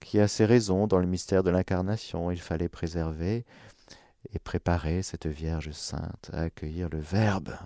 qui 0.00 0.18
a 0.18 0.26
ses 0.26 0.44
raisons 0.44 0.88
dans 0.88 0.98
le 0.98 1.06
mystère 1.06 1.44
de 1.44 1.50
l'incarnation. 1.50 2.32
Il 2.32 2.40
fallait 2.40 2.68
préserver 2.68 3.46
et 4.32 4.40
préparer 4.40 5.04
cette 5.04 5.28
Vierge 5.28 5.70
sainte 5.70 6.30
à 6.32 6.40
accueillir 6.40 6.88
le 6.88 6.98
Verbe. 6.98 7.56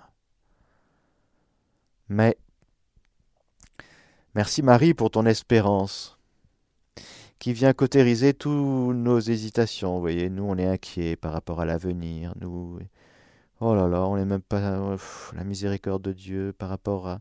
Mais 2.10 2.36
merci 4.34 4.62
Marie 4.62 4.92
pour 4.92 5.10
ton 5.10 5.24
espérance 5.24 6.19
qui 7.40 7.54
vient 7.54 7.72
cautériser 7.72 8.34
toutes 8.34 8.52
nos 8.96 9.18
hésitations. 9.18 9.94
Vous 9.94 10.00
voyez, 10.00 10.30
nous 10.30 10.44
on 10.44 10.58
est 10.58 10.66
inquiets 10.66 11.16
par 11.16 11.32
rapport 11.32 11.60
à 11.60 11.64
l'avenir, 11.64 12.34
nous 12.40 12.78
Oh 13.60 13.74
là 13.74 13.88
là, 13.88 14.06
on 14.06 14.16
n'est 14.16 14.24
même 14.24 14.42
pas 14.42 14.96
la 15.34 15.44
miséricorde 15.44 16.02
de 16.02 16.12
Dieu 16.12 16.54
par 16.58 16.68
rapport 16.68 17.08
à 17.08 17.20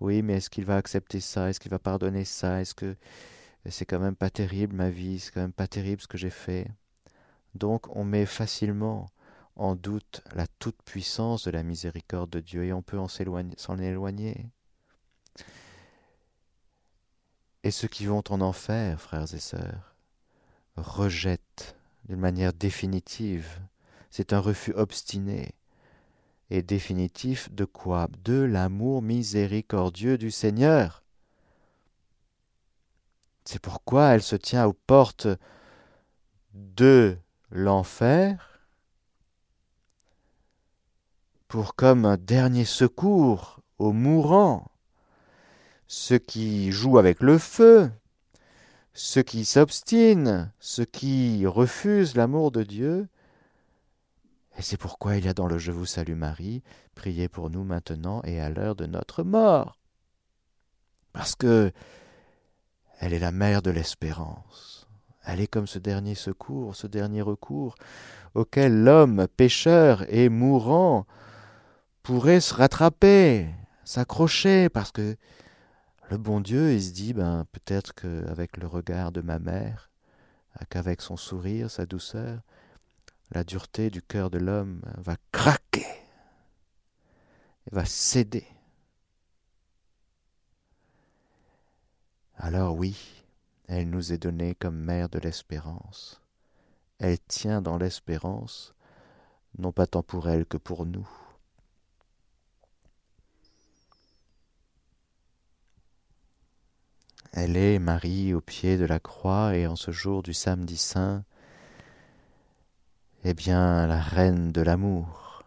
oui, 0.00 0.22
mais 0.22 0.34
est-ce 0.34 0.50
qu'il 0.50 0.64
va 0.64 0.76
accepter 0.76 1.20
ça? 1.20 1.48
Est-ce 1.48 1.60
qu'il 1.60 1.70
va 1.70 1.78
pardonner 1.78 2.24
ça? 2.24 2.60
Est-ce 2.60 2.74
que 2.74 2.96
c'est 3.68 3.84
quand 3.86 4.00
même 4.00 4.16
pas 4.16 4.30
terrible 4.30 4.74
ma 4.76 4.90
vie? 4.90 5.20
C'est 5.20 5.32
quand 5.32 5.40
même 5.40 5.52
pas 5.52 5.68
terrible 5.68 6.02
ce 6.02 6.08
que 6.08 6.18
j'ai 6.18 6.30
fait. 6.30 6.66
Donc 7.54 7.94
on 7.96 8.04
met 8.04 8.26
facilement 8.26 9.10
en 9.56 9.76
doute 9.76 10.22
la 10.34 10.46
toute-puissance 10.58 11.44
de 11.44 11.52
la 11.52 11.62
miséricorde 11.62 12.30
de 12.30 12.40
Dieu 12.40 12.64
et 12.64 12.72
on 12.72 12.82
peut 12.82 12.98
s'en 13.56 13.78
éloigner. 13.78 14.46
Et 17.64 17.70
ceux 17.70 17.88
qui 17.88 18.06
vont 18.06 18.24
en 18.28 18.40
enfer, 18.40 19.00
frères 19.00 19.32
et 19.34 19.38
sœurs, 19.38 19.94
rejettent 20.76 21.76
d'une 22.08 22.18
manière 22.18 22.52
définitive. 22.52 23.60
C'est 24.10 24.32
un 24.32 24.40
refus 24.40 24.72
obstiné 24.74 25.54
et 26.50 26.62
définitif 26.62 27.52
de 27.52 27.64
quoi? 27.64 28.08
De 28.24 28.42
l'amour 28.42 29.00
miséricordieux 29.00 30.18
du 30.18 30.30
Seigneur. 30.30 31.02
C'est 33.44 33.60
pourquoi 33.60 34.08
elle 34.08 34.22
se 34.22 34.36
tient 34.36 34.66
aux 34.66 34.72
portes 34.72 35.28
de 36.54 37.16
l'enfer 37.50 38.60
pour 41.48 41.74
comme 41.74 42.06
un 42.06 42.16
dernier 42.16 42.64
secours 42.64 43.60
aux 43.78 43.92
mourants, 43.92 44.71
ceux 45.92 46.16
qui 46.16 46.72
jouent 46.72 46.96
avec 46.96 47.20
le 47.20 47.36
feu, 47.36 47.90
ceux 48.94 49.22
qui 49.22 49.44
s'obstinent, 49.44 50.50
ceux 50.58 50.86
qui 50.86 51.44
refusent 51.46 52.16
l'amour 52.16 52.50
de 52.50 52.62
Dieu. 52.62 53.08
Et 54.56 54.62
c'est 54.62 54.78
pourquoi 54.78 55.16
il 55.16 55.26
y 55.26 55.28
a 55.28 55.34
dans 55.34 55.46
le 55.46 55.58
Je 55.58 55.70
vous 55.70 55.84
salue 55.84 56.14
Marie, 56.14 56.62
priez 56.94 57.28
pour 57.28 57.50
nous 57.50 57.62
maintenant 57.62 58.22
et 58.24 58.40
à 58.40 58.48
l'heure 58.48 58.74
de 58.74 58.86
notre 58.86 59.22
mort. 59.22 59.78
Parce 61.12 61.34
que 61.34 61.72
elle 62.98 63.12
est 63.12 63.18
la 63.18 63.32
mère 63.32 63.60
de 63.60 63.70
l'espérance. 63.70 64.88
Elle 65.26 65.42
est 65.42 65.46
comme 65.46 65.66
ce 65.66 65.78
dernier 65.78 66.14
secours, 66.14 66.74
ce 66.74 66.86
dernier 66.86 67.20
recours 67.20 67.74
auquel 68.34 68.82
l'homme 68.82 69.28
pécheur 69.36 70.06
et 70.08 70.30
mourant 70.30 71.06
pourrait 72.02 72.40
se 72.40 72.54
rattraper, 72.54 73.50
s'accrocher, 73.84 74.70
parce 74.70 74.90
que 74.90 75.16
le 76.12 76.18
bon 76.18 76.40
Dieu, 76.40 76.74
il 76.74 76.82
se 76.82 76.92
dit, 76.92 77.14
ben, 77.14 77.46
peut-être 77.52 77.94
qu'avec 77.94 78.58
le 78.58 78.66
regard 78.66 79.12
de 79.12 79.22
ma 79.22 79.38
mère, 79.38 79.90
qu'avec 80.68 81.00
son 81.00 81.16
sourire, 81.16 81.70
sa 81.70 81.86
douceur, 81.86 82.42
la 83.30 83.44
dureté 83.44 83.88
du 83.88 84.02
cœur 84.02 84.28
de 84.28 84.36
l'homme 84.36 84.82
va 84.98 85.16
craquer, 85.32 85.86
va 87.70 87.86
céder. 87.86 88.46
Alors 92.36 92.76
oui, 92.76 93.24
elle 93.66 93.88
nous 93.88 94.12
est 94.12 94.18
donnée 94.18 94.54
comme 94.54 94.76
mère 94.76 95.08
de 95.08 95.18
l'espérance. 95.18 96.20
Elle 96.98 97.20
tient 97.20 97.62
dans 97.62 97.78
l'espérance, 97.78 98.74
non 99.56 99.72
pas 99.72 99.86
tant 99.86 100.02
pour 100.02 100.28
elle 100.28 100.44
que 100.44 100.58
pour 100.58 100.84
nous. 100.84 101.08
Elle 107.32 107.56
est 107.56 107.78
Marie 107.78 108.34
au 108.34 108.42
pied 108.42 108.76
de 108.76 108.84
la 108.84 109.00
croix 109.00 109.56
et 109.56 109.66
en 109.66 109.74
ce 109.74 109.90
jour 109.90 110.22
du 110.22 110.34
samedi 110.34 110.76
saint, 110.76 111.24
eh 113.24 113.32
bien, 113.32 113.86
la 113.86 114.00
reine 114.00 114.52
de 114.52 114.60
l'amour. 114.60 115.42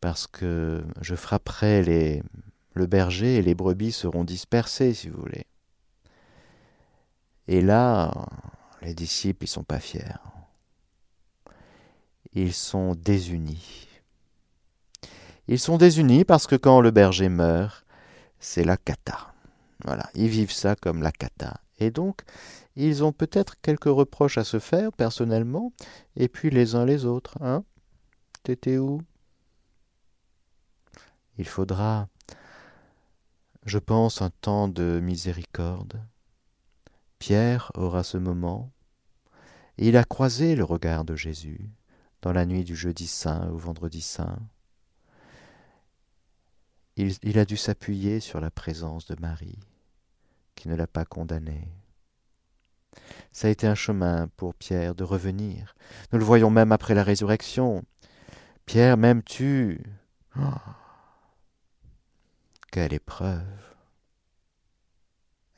Parce 0.00 0.26
que 0.26 0.84
je 1.00 1.14
frapperai 1.14 1.82
les, 1.82 2.22
le 2.74 2.86
berger 2.86 3.36
et 3.36 3.42
les 3.42 3.54
brebis 3.54 3.92
seront 3.92 4.24
dispersés, 4.24 4.94
si 4.94 5.08
vous 5.08 5.20
voulez. 5.20 5.46
Et 7.46 7.60
là, 7.60 8.12
les 8.82 8.94
disciples, 8.94 9.44
ils 9.44 9.48
sont 9.48 9.64
pas 9.64 9.80
fiers. 9.80 10.18
Ils 12.32 12.52
sont 12.52 12.94
désunis. 12.94 13.88
Ils 15.46 15.58
sont 15.58 15.78
désunis 15.78 16.24
parce 16.24 16.46
que 16.46 16.56
quand 16.56 16.80
le 16.80 16.90
berger 16.90 17.28
meurt, 17.28 17.86
c'est 18.40 18.64
la 18.64 18.76
cata. 18.76 19.32
Voilà, 19.84 20.08
ils 20.14 20.28
vivent 20.28 20.52
ça 20.52 20.76
comme 20.76 21.02
la 21.02 21.12
cata. 21.12 21.60
Et 21.78 21.90
donc, 21.90 22.22
ils 22.76 23.04
ont 23.04 23.12
peut-être 23.12 23.60
quelques 23.60 23.84
reproches 23.84 24.38
à 24.38 24.44
se 24.44 24.58
faire 24.58 24.92
personnellement, 24.92 25.72
et 26.16 26.28
puis 26.28 26.50
les 26.50 26.74
uns 26.74 26.84
les 26.84 27.04
autres. 27.04 27.40
Hein 27.40 27.64
T'étais 28.42 28.78
où? 28.78 29.02
Il 31.38 31.46
faudra, 31.46 32.08
je 33.64 33.78
pense, 33.78 34.22
un 34.22 34.30
temps 34.30 34.66
de 34.66 35.00
miséricorde. 35.00 36.00
Pierre 37.18 37.70
aura 37.74 38.02
ce 38.02 38.18
moment. 38.18 38.72
Il 39.76 39.96
a 39.96 40.04
croisé 40.04 40.56
le 40.56 40.64
regard 40.64 41.04
de 41.04 41.14
Jésus 41.14 41.70
dans 42.22 42.32
la 42.32 42.46
nuit 42.46 42.64
du 42.64 42.74
jeudi 42.74 43.06
saint 43.06 43.48
au 43.50 43.56
vendredi 43.56 44.00
saint. 44.00 44.38
Il, 46.98 47.38
a 47.38 47.44
dû 47.44 47.56
s'appuyer 47.56 48.18
sur 48.18 48.40
la 48.40 48.50
présence 48.50 49.06
de 49.06 49.14
Marie 49.20 49.60
qui 50.56 50.68
ne 50.68 50.74
l'a 50.74 50.88
pas 50.88 51.04
condamné. 51.04 51.68
Ça 53.30 53.46
a 53.46 53.50
été 53.50 53.68
un 53.68 53.76
chemin 53.76 54.26
pour 54.36 54.56
Pierre 54.56 54.96
de 54.96 55.04
revenir. 55.04 55.76
Nous 56.12 56.18
le 56.18 56.24
voyons 56.24 56.50
même 56.50 56.72
après 56.72 56.94
la 56.94 57.04
résurrection. 57.04 57.84
Pierre, 58.66 58.96
m'aimes-tu 58.96 59.80
Quelle 62.72 62.92
épreuve 62.92 63.46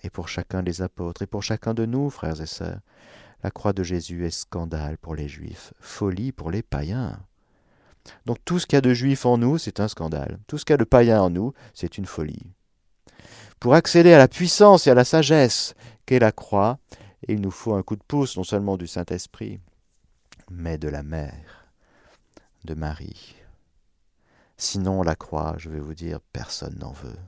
Et 0.03 0.11
pour 0.11 0.29
chacun 0.29 0.63
des 0.63 0.83
apôtres, 0.83 1.23
et 1.23 1.27
pour 1.27 1.43
chacun 1.43 1.73
de 1.73 1.87
nous, 1.87 2.11
frères 2.11 2.43
et 2.43 2.47
sœurs, 2.47 2.81
la 3.43 3.51
croix 3.51 3.73
de 3.73 3.83
Jésus 3.83 4.27
est 4.27 4.31
scandale 4.31 4.99
pour 4.99 5.15
les 5.15 5.27
Juifs, 5.27 5.73
folie 5.81 6.33
pour 6.33 6.51
les 6.51 6.63
païens. 6.63 7.19
Donc 8.27 8.39
tout 8.45 8.59
ce 8.59 8.67
qu'il 8.67 8.77
y 8.77 8.79
a 8.79 8.83
de 8.83 8.95
juif 8.95 9.27
en 9.27 9.39
nous, 9.39 9.59
c'est 9.59 9.81
un 9.81 9.89
scandale. 9.89 10.39
Tout 10.47 10.59
ce 10.59 10.65
qu'il 10.65 10.73
y 10.73 10.75
a 10.75 10.79
de 10.79 10.85
païen 10.85 11.21
en 11.21 11.31
nous, 11.31 11.53
c'est 11.75 11.99
une 11.99 12.07
folie. 12.07 12.47
Pour 13.59 13.75
accéder 13.75 14.13
à 14.13 14.19
la 14.19 14.29
puissance 14.29 14.87
et 14.87 14.91
à 14.91 14.95
la 14.95 15.05
sagesse 15.05 15.75
qu'est 16.07 16.19
la 16.19 16.33
croix, 16.33 16.79
il 17.29 17.41
nous 17.41 17.51
faut 17.51 17.75
un 17.75 17.83
coup 17.83 17.97
de 17.97 18.03
pouce 18.03 18.37
non 18.37 18.45
seulement 18.45 18.77
du 18.77 18.87
Saint-Esprit, 18.87 19.61
mais 20.51 20.79
de 20.79 20.89
la 20.89 21.03
mère, 21.03 21.67
de 22.65 22.75
Marie. 22.75 23.37
Sinon, 24.57 25.03
la 25.03 25.15
croix, 25.15 25.55
je 25.59 25.71
vais 25.71 25.81
vous 25.81 25.95
dire, 25.95 26.21
personne 26.33 26.79
n'en 26.79 26.93
veut. 26.93 27.19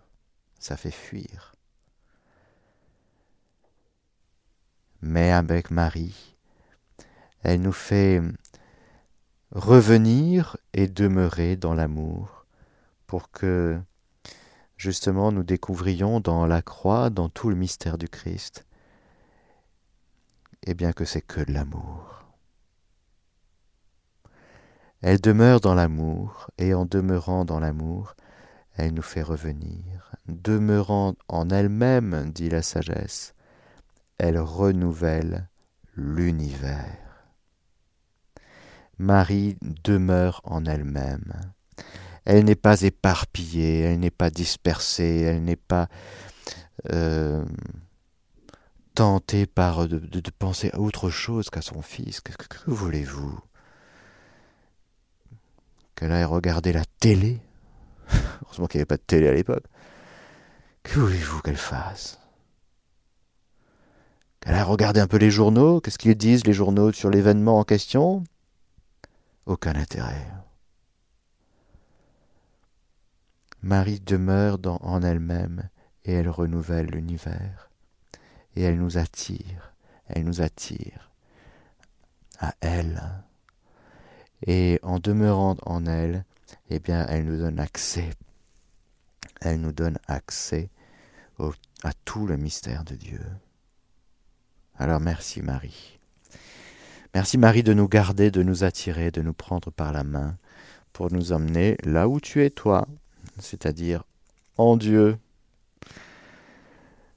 Ça 0.58 0.76
fait 0.76 0.90
fuir. 0.90 1.54
Mais 5.00 5.32
avec 5.32 5.70
Marie, 5.70 6.37
elle 7.42 7.61
nous 7.61 7.72
fait 7.72 8.20
revenir 9.52 10.56
et 10.72 10.88
demeurer 10.88 11.56
dans 11.56 11.74
l'amour 11.74 12.46
pour 13.06 13.30
que 13.30 13.78
justement 14.76 15.30
nous 15.30 15.42
découvrions 15.42 16.20
dans 16.20 16.46
la 16.46 16.62
croix, 16.62 17.10
dans 17.10 17.28
tout 17.28 17.50
le 17.50 17.56
mystère 17.56 17.98
du 17.98 18.08
Christ, 18.08 18.66
eh 20.64 20.74
bien 20.74 20.92
que 20.92 21.04
c'est 21.04 21.20
que 21.20 21.40
de 21.40 21.52
l'amour. 21.52 22.24
Elle 25.02 25.20
demeure 25.20 25.60
dans 25.60 25.74
l'amour, 25.74 26.48
et 26.58 26.74
en 26.74 26.84
demeurant 26.84 27.44
dans 27.44 27.58
l'amour, 27.58 28.14
elle 28.76 28.94
nous 28.94 29.02
fait 29.02 29.22
revenir. 29.22 30.14
Demeurant 30.28 31.14
en 31.28 31.50
elle-même, 31.50 32.30
dit 32.30 32.48
la 32.48 32.62
sagesse, 32.62 33.34
elle 34.18 34.38
renouvelle 34.38 35.48
l'univers. 35.96 37.12
Marie 38.98 39.57
demeure 39.85 40.40
en 40.44 40.64
elle-même. 40.64 41.33
Elle 42.24 42.44
n'est 42.44 42.55
pas 42.55 42.83
éparpillée, 42.83 43.81
elle 43.81 43.98
n'est 43.98 44.11
pas 44.11 44.31
dispersée, 44.31 45.22
elle 45.22 45.42
n'est 45.42 45.57
pas 45.57 45.88
euh, 46.92 47.44
tentée 48.94 49.46
par 49.46 49.88
de, 49.88 50.20
penser 50.38 50.70
à 50.72 50.78
autre 50.78 51.11
chose 51.11 51.50
qu'à 51.50 51.62
son 51.62 51.83
fils. 51.83 52.20
Que, 52.20 52.33
que 52.33 52.70
voulez-vous? 52.70 53.38
Qu'elle 55.96 56.12
aille 56.12 56.24
regarder 56.24 56.72
la 56.72 56.85
télé? 57.00 57.40
Heureusement 58.44 58.66
qu'il 58.66 58.78
n'y 58.78 58.83
avait 58.83 58.87
pas 58.87 58.96
de 58.96 59.02
télé 59.02 59.28
à 59.28 59.33
l'époque. 59.33 59.64
Que 60.83 61.00
voulez-vous 61.00 61.40
qu'elle 61.40 61.57
fasse? 61.57 62.18
Qu'elle 64.40 64.55
aille 64.55 64.62
regarder 64.62 65.00
un 65.00 65.07
peu 65.07 65.18
les 65.18 65.31
journaux? 65.31 65.81
Qu'est-ce 65.81 65.98
qu'ils 65.98 66.16
disent 66.16 66.46
les 66.46 66.52
journaux 66.52 66.92
sur 66.92 67.11
l'événement 67.11 67.59
en 67.59 67.64
question? 67.64 68.24
Aucun 69.46 69.74
intérêt. 69.74 70.26
Marie 73.62 74.00
demeure 74.00 74.59
en 74.64 75.02
elle-même 75.02 75.68
et 76.05 76.12
elle 76.12 76.28
renouvelle 76.28 76.87
l'univers. 76.87 77.70
Et 78.55 78.62
elle 78.62 78.78
nous 78.78 78.98
attire, 78.98 79.74
elle 80.07 80.24
nous 80.24 80.42
attire 80.42 81.11
à 82.38 82.54
elle. 82.60 83.02
Et 84.46 84.79
en 84.83 84.98
demeurant 84.98 85.56
en 85.62 85.87
elle, 85.87 86.25
eh 86.69 86.81
bien, 86.81 87.06
elle 87.06 87.25
nous 87.25 87.38
donne 87.38 87.60
accès. 87.60 88.10
Elle 89.40 89.60
nous 89.60 89.73
donne 89.73 89.98
accès 90.06 90.71
à 91.83 91.92
tout 92.04 92.27
le 92.27 92.37
mystère 92.37 92.85
de 92.85 92.94
Dieu. 92.94 93.25
Alors 94.77 95.00
merci 95.00 95.42
Marie. 95.42 95.98
Merci 97.15 97.37
Marie 97.37 97.63
de 97.63 97.75
nous 97.75 97.88
garder, 97.88 98.31
de 98.31 98.42
nous 98.42 98.65
attirer, 98.65 99.10
de 99.10 99.21
nous 99.21 99.35
prendre 99.35 99.71
par 99.71 99.92
la 99.92 100.02
main 100.02 100.38
pour 100.94 101.13
nous 101.13 101.33
emmener 101.33 101.77
là 101.85 102.08
où 102.08 102.21
tu 102.21 102.42
es 102.42 102.48
toi, 102.48 102.88
c'est-à-dire 103.38 104.04
en 104.56 104.79
Dieu. 104.79 105.19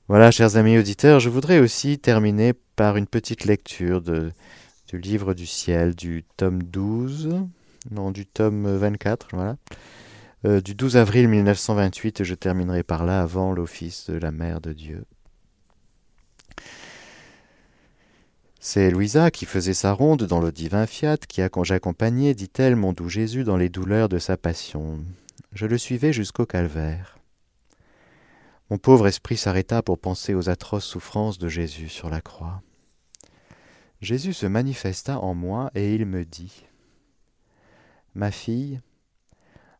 Voilà, 0.10 0.32
chers 0.32 0.58
amis 0.58 0.78
auditeurs, 0.78 1.22
je 1.22 1.30
voudrais 1.30 1.60
aussi 1.60 1.98
terminer 1.98 2.52
par 2.76 2.98
une 2.98 3.08
petite 3.08 3.46
lecture 3.46 4.02
du 4.02 5.00
livre 5.00 5.34
du 5.34 5.46
ciel, 5.46 5.96
du 5.96 6.26
tome 6.36 6.62
12, 6.62 7.30
non, 7.90 8.12
du 8.12 8.26
tome 8.26 8.68
24, 8.68 9.30
voilà, 9.32 9.56
euh, 10.44 10.60
du 10.60 10.76
12 10.76 10.98
avril 10.98 11.30
1928, 11.30 12.20
et 12.20 12.26
je 12.26 12.36
terminerai 12.36 12.84
par 12.84 13.06
là 13.06 13.22
avant 13.22 13.54
l'office 13.54 14.10
de 14.10 14.18
la 14.18 14.32
Mère 14.32 14.60
de 14.60 14.74
Dieu. 14.74 15.06
C'est 18.68 18.90
Louisa 18.90 19.30
qui 19.30 19.46
faisait 19.46 19.76
sa 19.76 19.92
ronde 19.92 20.24
dans 20.24 20.42
le 20.42 20.52
divin 20.52 20.88
fiat, 20.88 21.18
qui 21.18 21.44
a 21.44 21.50
j'accompagnais, 21.62 22.34
dit-elle, 22.34 22.76
mon 22.76 22.94
doux 22.94 23.10
Jésus 23.10 23.44
dans 23.44 23.58
les 23.58 23.70
douleurs 23.70 24.10
de 24.10 24.18
sa 24.18 24.38
passion. 24.38 25.06
Je 25.52 25.68
le 25.68 25.78
suivais 25.78 26.12
jusqu'au 26.12 26.48
calvaire. 26.48 27.20
Mon 28.72 28.80
pauvre 28.80 29.06
esprit 29.06 29.38
s'arrêta 29.38 29.84
pour 29.84 30.00
penser 30.00 30.34
aux 30.34 30.50
atroces 30.50 30.84
souffrances 30.84 31.38
de 31.38 31.48
Jésus 31.48 31.90
sur 31.90 32.10
la 32.10 32.22
croix. 32.22 32.64
Jésus 34.02 34.34
se 34.34 34.48
manifesta 34.48 35.20
en 35.20 35.36
moi 35.36 35.70
et 35.76 35.94
il 35.94 36.08
me 36.08 36.26
dit 36.26 36.66
Ma 38.16 38.32
fille, 38.32 38.82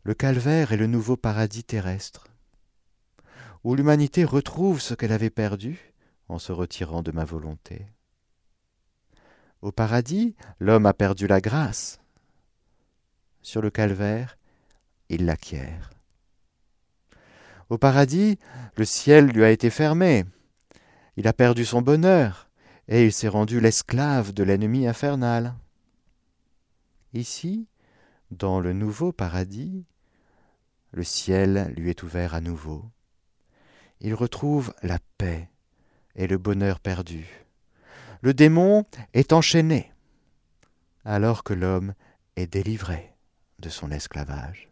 le 0.04 0.14
calvaire 0.14 0.74
est 0.74 0.78
le 0.78 0.86
nouveau 0.86 1.18
paradis 1.18 1.64
terrestre, 1.64 2.28
où 3.64 3.74
l'humanité 3.74 4.26
retrouve 4.26 4.80
ce 4.80 4.94
qu'elle 4.94 5.12
avait 5.12 5.32
perdu 5.32 5.92
en 6.30 6.38
se 6.38 6.52
retirant 6.52 7.02
de 7.02 7.12
ma 7.12 7.26
volonté. 7.26 7.88
Au 9.62 9.72
paradis, 9.72 10.36
l'homme 10.60 10.86
a 10.86 10.94
perdu 10.94 11.28
la 11.28 11.42
grâce. 11.42 12.00
Sur 13.42 13.62
le 13.62 13.70
calvaire, 13.70 14.38
il 15.10 15.26
l'acquiert. 15.26 15.90
Au 17.70 17.78
paradis, 17.78 18.38
le 18.76 18.86
ciel 18.86 19.28
lui 19.28 19.44
a 19.44 19.52
été 19.52 19.70
fermé. 19.70 20.26
Il 21.18 21.28
a 21.28 21.34
perdu 21.34 21.66
son 21.66 21.82
bonheur, 21.82 22.50
et 22.88 23.06
il 23.06 23.14
s'est 23.14 23.28
rendu 23.28 23.60
l'esclave 23.60 24.34
de 24.34 24.44
l'ennemi 24.44 24.88
infernal. 24.88 25.56
Ici, 27.14 27.68
dans 28.32 28.60
le 28.60 28.74
nouveau 28.74 29.12
paradis, 29.12 29.86
le 30.92 31.04
ciel 31.04 31.74
lui 31.76 31.90
est 31.90 32.04
ouvert 32.04 32.34
à 32.34 32.42
nouveau. 32.42 32.86
Il 34.02 34.14
retrouve 34.14 34.74
la 34.84 35.00
paix 35.18 35.50
et 36.16 36.28
le 36.28 36.38
bonheur 36.38 36.80
perdu. 36.80 37.45
Le 38.26 38.34
démon 38.34 38.86
est 39.14 39.34
enchaîné, 39.34 39.94
alors 41.04 41.44
que 41.44 41.54
l'homme 41.54 41.94
est 42.36 42.48
délivré 42.48 43.14
de 43.60 43.70
son 43.70 43.92
esclavage. 43.92 44.68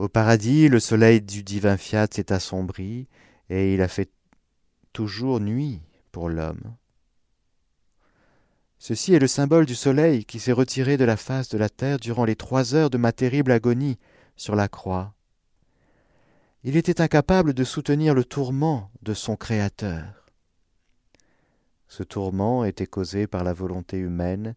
Au 0.00 0.08
paradis, 0.08 0.68
le 0.68 0.80
soleil 0.80 1.22
du 1.22 1.44
divin 1.44 1.76
fiat 1.76 2.08
s'est 2.10 2.32
assombri, 2.32 3.06
et 3.48 3.74
il 3.74 3.80
a 3.80 3.86
fait 3.86 4.10
toujours 4.92 5.38
nuit 5.38 5.82
pour 6.10 6.28
l'homme. 6.28 6.74
Ceci 8.80 9.14
est 9.14 9.20
le 9.20 9.28
symbole 9.28 9.66
du 9.66 9.76
soleil 9.76 10.24
qui 10.24 10.40
s'est 10.40 10.50
retiré 10.50 10.96
de 10.96 11.04
la 11.04 11.16
face 11.16 11.48
de 11.48 11.58
la 11.58 11.68
terre 11.68 12.00
durant 12.00 12.24
les 12.24 12.34
trois 12.34 12.74
heures 12.74 12.90
de 12.90 12.98
ma 12.98 13.12
terrible 13.12 13.52
agonie 13.52 14.00
sur 14.34 14.56
la 14.56 14.66
croix. 14.66 15.14
Il 16.64 16.76
était 16.76 17.00
incapable 17.00 17.54
de 17.54 17.62
soutenir 17.62 18.14
le 18.14 18.24
tourment 18.24 18.90
de 19.02 19.14
son 19.14 19.36
Créateur. 19.36 20.23
Ce 21.88 22.02
tourment 22.02 22.64
était 22.64 22.86
causé 22.86 23.26
par 23.26 23.44
la 23.44 23.52
volonté 23.52 23.98
humaine 23.98 24.54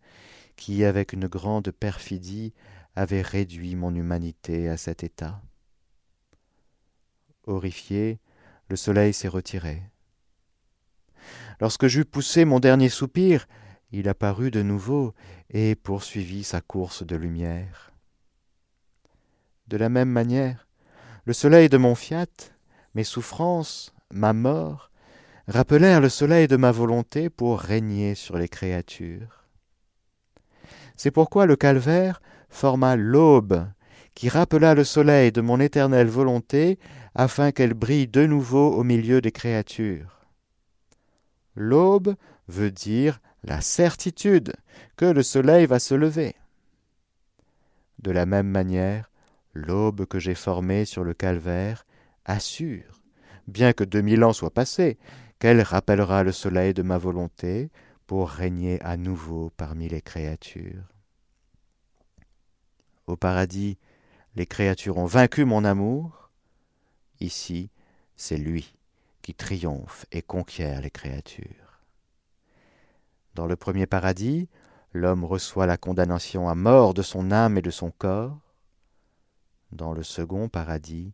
qui, 0.56 0.84
avec 0.84 1.14
une 1.14 1.28
grande 1.28 1.72
perfidie, 1.72 2.54
avait 2.96 3.22
réduit 3.22 3.76
mon 3.76 3.94
humanité 3.94 4.70
à 4.70 4.78
cet 4.78 5.04
état. 5.04 5.42
Horrifié, 7.46 8.20
le 8.70 8.76
soleil 8.76 9.14
s'est 9.14 9.28
retiré. 9.28 9.84
Lorsque 11.60 11.88
j'eus 11.88 12.06
poussé 12.06 12.44
mon 12.44 12.60
dernier 12.60 12.90
soupir, 12.90 13.48
il 13.92 14.10
apparut 14.10 14.52
de 14.52 14.62
nouveau 14.62 15.14
et 15.50 15.76
poursuivit 15.76 16.44
sa 16.44 16.60
course 16.60 17.06
de 17.06 17.16
lumière. 17.16 17.94
De 19.68 19.78
la 19.78 19.90
même 19.90 20.10
manière, 20.10 20.68
le 21.26 21.34
soleil 21.34 21.70
de 21.70 21.78
mon 21.78 21.96
fiat, 21.96 22.26
mes 22.96 23.04
souffrances, 23.04 23.94
ma 24.12 24.34
mort, 24.34 24.92
rappelèrent 25.48 26.02
le 26.02 26.10
soleil 26.10 26.48
de 26.48 26.58
ma 26.58 26.72
volonté 26.72 27.30
pour 27.30 27.60
régner 27.60 28.16
sur 28.16 28.38
les 28.38 28.50
créatures. 28.50 29.46
C'est 30.96 31.12
pourquoi 31.12 31.46
le 31.46 31.56
calvaire 31.56 32.22
forma 32.50 32.96
l'aube 32.96 33.68
qui 34.14 34.30
rappela 34.30 34.74
le 34.74 34.84
soleil 34.84 35.32
de 35.32 35.42
mon 35.42 35.60
éternelle 35.60 36.08
volonté 36.08 36.80
afin 37.14 37.52
qu'elle 37.52 37.74
brille 37.74 38.08
de 38.08 38.26
nouveau 38.26 38.74
au 38.74 38.84
milieu 38.84 39.22
des 39.22 39.32
créatures. 39.32 40.26
L'aube 41.56 42.16
veut 42.48 42.72
dire 42.72 43.20
la 43.44 43.62
certitude 43.62 44.54
que 44.96 45.06
le 45.06 45.24
soleil 45.24 45.66
va 45.66 45.80
se 45.80 45.96
lever. 45.96 46.36
De 48.00 48.12
la 48.12 48.26
même 48.26 48.48
manière, 48.48 49.12
l'aube 49.54 50.06
que 50.06 50.20
j'ai 50.20 50.36
formée 50.36 50.86
sur 50.86 51.04
le 51.04 51.14
calvaire 51.14 51.86
assure, 52.26 53.02
bien 53.48 53.74
que 53.74 53.84
deux 53.84 54.02
mille 54.02 54.24
ans 54.24 54.34
soient 54.34 54.54
passés, 54.54 54.98
qu'elle 55.40 55.62
rappellera 55.62 56.24
le 56.24 56.32
soleil 56.32 56.74
de 56.74 56.82
ma 56.82 56.98
volonté 56.98 57.70
pour 58.06 58.30
régner 58.30 58.82
à 58.82 58.98
nouveau 58.98 59.52
parmi 59.58 59.90
les 59.90 60.02
créatures. 60.02 60.84
Au 63.06 63.16
paradis, 63.16 63.78
les 64.36 64.46
créatures 64.46 64.98
ont 64.98 65.06
vaincu 65.06 65.46
mon 65.46 65.64
amour. 65.64 66.30
Ici, 67.20 67.70
c'est 68.16 68.38
lui 68.38 68.74
qui 69.22 69.34
triomphe 69.34 70.06
et 70.12 70.22
conquiert 70.22 70.82
les 70.82 70.90
créatures. 70.90 71.82
Dans 73.36 73.46
le 73.46 73.56
premier 73.56 73.86
paradis, 73.86 74.50
l'homme 74.94 75.24
reçoit 75.24 75.66
la 75.66 75.78
condamnation 75.78 76.50
à 76.50 76.56
mort 76.56 76.94
de 76.94 77.02
son 77.02 77.32
âme 77.32 77.58
et 77.58 77.62
de 77.62 77.70
son 77.70 77.92
corps. 77.92 78.40
Dans 79.72 79.94
le 79.94 80.04
second 80.04 80.50
paradis, 80.50 81.14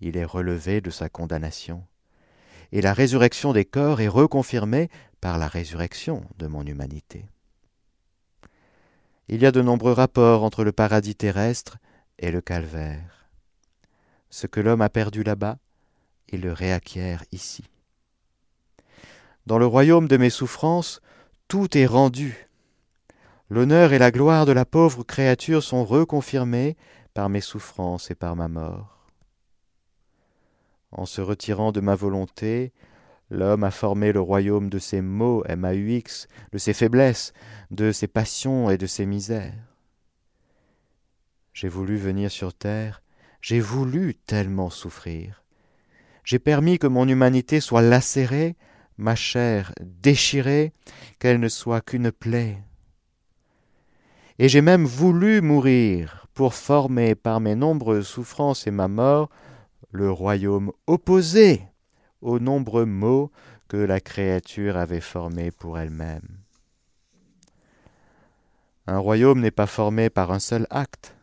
il 0.00 0.16
est 0.16 0.24
relevé 0.24 0.80
de 0.80 0.90
sa 0.90 1.08
condamnation. 1.08 1.84
Et 2.72 2.80
la 2.80 2.92
résurrection 2.92 3.52
des 3.52 3.64
corps 3.64 4.00
est 4.00 4.08
reconfirmée 4.08 4.90
par 5.20 5.38
la 5.38 5.48
résurrection 5.48 6.24
de 6.38 6.46
mon 6.46 6.64
humanité. 6.64 7.26
Il 9.28 9.42
y 9.42 9.46
a 9.46 9.52
de 9.52 9.62
nombreux 9.62 9.92
rapports 9.92 10.42
entre 10.42 10.64
le 10.64 10.72
paradis 10.72 11.14
terrestre 11.14 11.78
et 12.18 12.30
le 12.30 12.40
calvaire. 12.40 13.28
Ce 14.28 14.46
que 14.46 14.60
l'homme 14.60 14.82
a 14.82 14.88
perdu 14.88 15.22
là-bas, 15.22 15.58
il 16.28 16.42
le 16.42 16.52
réacquiert 16.52 17.24
ici. 17.32 17.64
Dans 19.46 19.58
le 19.58 19.66
royaume 19.66 20.06
de 20.06 20.16
mes 20.16 20.30
souffrances, 20.30 21.00
tout 21.48 21.76
est 21.76 21.86
rendu. 21.86 22.48
L'honneur 23.48 23.92
et 23.92 23.98
la 23.98 24.12
gloire 24.12 24.46
de 24.46 24.52
la 24.52 24.64
pauvre 24.64 25.02
créature 25.02 25.62
sont 25.62 25.84
reconfirmés 25.84 26.76
par 27.14 27.28
mes 27.28 27.40
souffrances 27.40 28.10
et 28.10 28.14
par 28.14 28.36
ma 28.36 28.46
mort. 28.46 28.99
En 30.92 31.06
se 31.06 31.20
retirant 31.20 31.72
de 31.72 31.80
ma 31.80 31.94
volonté, 31.94 32.72
L'homme 33.30 33.62
a 33.62 33.70
formé 33.70 34.12
le 34.12 34.20
royaume 34.20 34.68
de 34.68 34.80
ses 34.80 35.00
maux, 35.00 35.44
M-A-U-X, 35.46 36.26
de 36.52 36.58
ses 36.58 36.72
faiblesses, 36.72 37.32
de 37.70 37.92
ses 37.92 38.08
passions 38.08 38.70
et 38.70 38.76
de 38.76 38.86
ses 38.86 39.06
misères. 39.06 39.76
J'ai 41.52 41.68
voulu 41.68 41.96
venir 41.96 42.30
sur 42.30 42.52
terre, 42.52 43.02
j'ai 43.40 43.60
voulu 43.60 44.14
tellement 44.14 44.68
souffrir. 44.68 45.44
J'ai 46.24 46.40
permis 46.40 46.78
que 46.78 46.88
mon 46.88 47.06
humanité 47.06 47.60
soit 47.60 47.82
lacérée, 47.82 48.56
ma 48.98 49.14
chair 49.14 49.72
déchirée, 49.80 50.72
qu'elle 51.20 51.38
ne 51.38 51.48
soit 51.48 51.80
qu'une 51.80 52.10
plaie. 52.10 52.58
Et 54.40 54.48
j'ai 54.48 54.60
même 54.60 54.84
voulu 54.84 55.40
mourir 55.40 56.26
pour 56.34 56.54
former 56.54 57.14
par 57.14 57.40
mes 57.40 57.54
nombreuses 57.54 58.08
souffrances 58.08 58.66
et 58.66 58.70
ma 58.72 58.88
mort 58.88 59.30
le 59.92 60.10
royaume 60.10 60.72
opposé 60.86 61.62
aux 62.20 62.38
nombreux 62.38 62.86
mots 62.86 63.30
que 63.68 63.76
la 63.76 64.00
créature 64.00 64.76
avait 64.76 65.00
formés 65.00 65.50
pour 65.50 65.78
elle-même. 65.78 66.38
Un 68.86 68.98
royaume 68.98 69.40
n'est 69.40 69.50
pas 69.50 69.66
formé 69.66 70.10
par 70.10 70.32
un 70.32 70.40
seul 70.40 70.66
acte, 70.70 71.14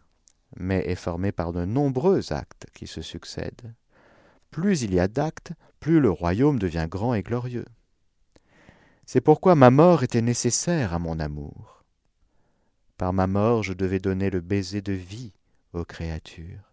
mais 0.56 0.86
est 0.88 0.96
formé 0.96 1.32
par 1.32 1.52
de 1.52 1.66
nombreux 1.66 2.32
actes 2.32 2.68
qui 2.74 2.88
se 2.88 3.02
succèdent. 3.02 3.74
Plus 4.52 4.84
il 4.84 4.94
y 4.94 5.00
a 5.00 5.08
d'actes, 5.08 5.52
plus 5.80 6.00
le 6.00 6.10
royaume 6.10 6.60
devient 6.60 6.88
grand 6.90 7.14
et 7.14 7.24
glorieux. 7.24 7.66
C'est 9.06 9.22
pourquoi 9.22 9.56
ma 9.56 9.70
mort 9.70 10.04
était 10.04 10.22
nécessaire 10.22 10.94
à 10.94 11.00
mon 11.00 11.20
amour. 11.20 11.84
Par 12.98 13.14
ma 13.14 13.28
mort 13.28 13.64
je 13.64 13.74
devais 13.74 14.00
donner 14.00 14.30
le 14.30 14.42
baiser 14.42 14.82
de 14.82 14.94
vie 14.94 15.34
aux 15.74 15.86
créatures. 15.86 16.67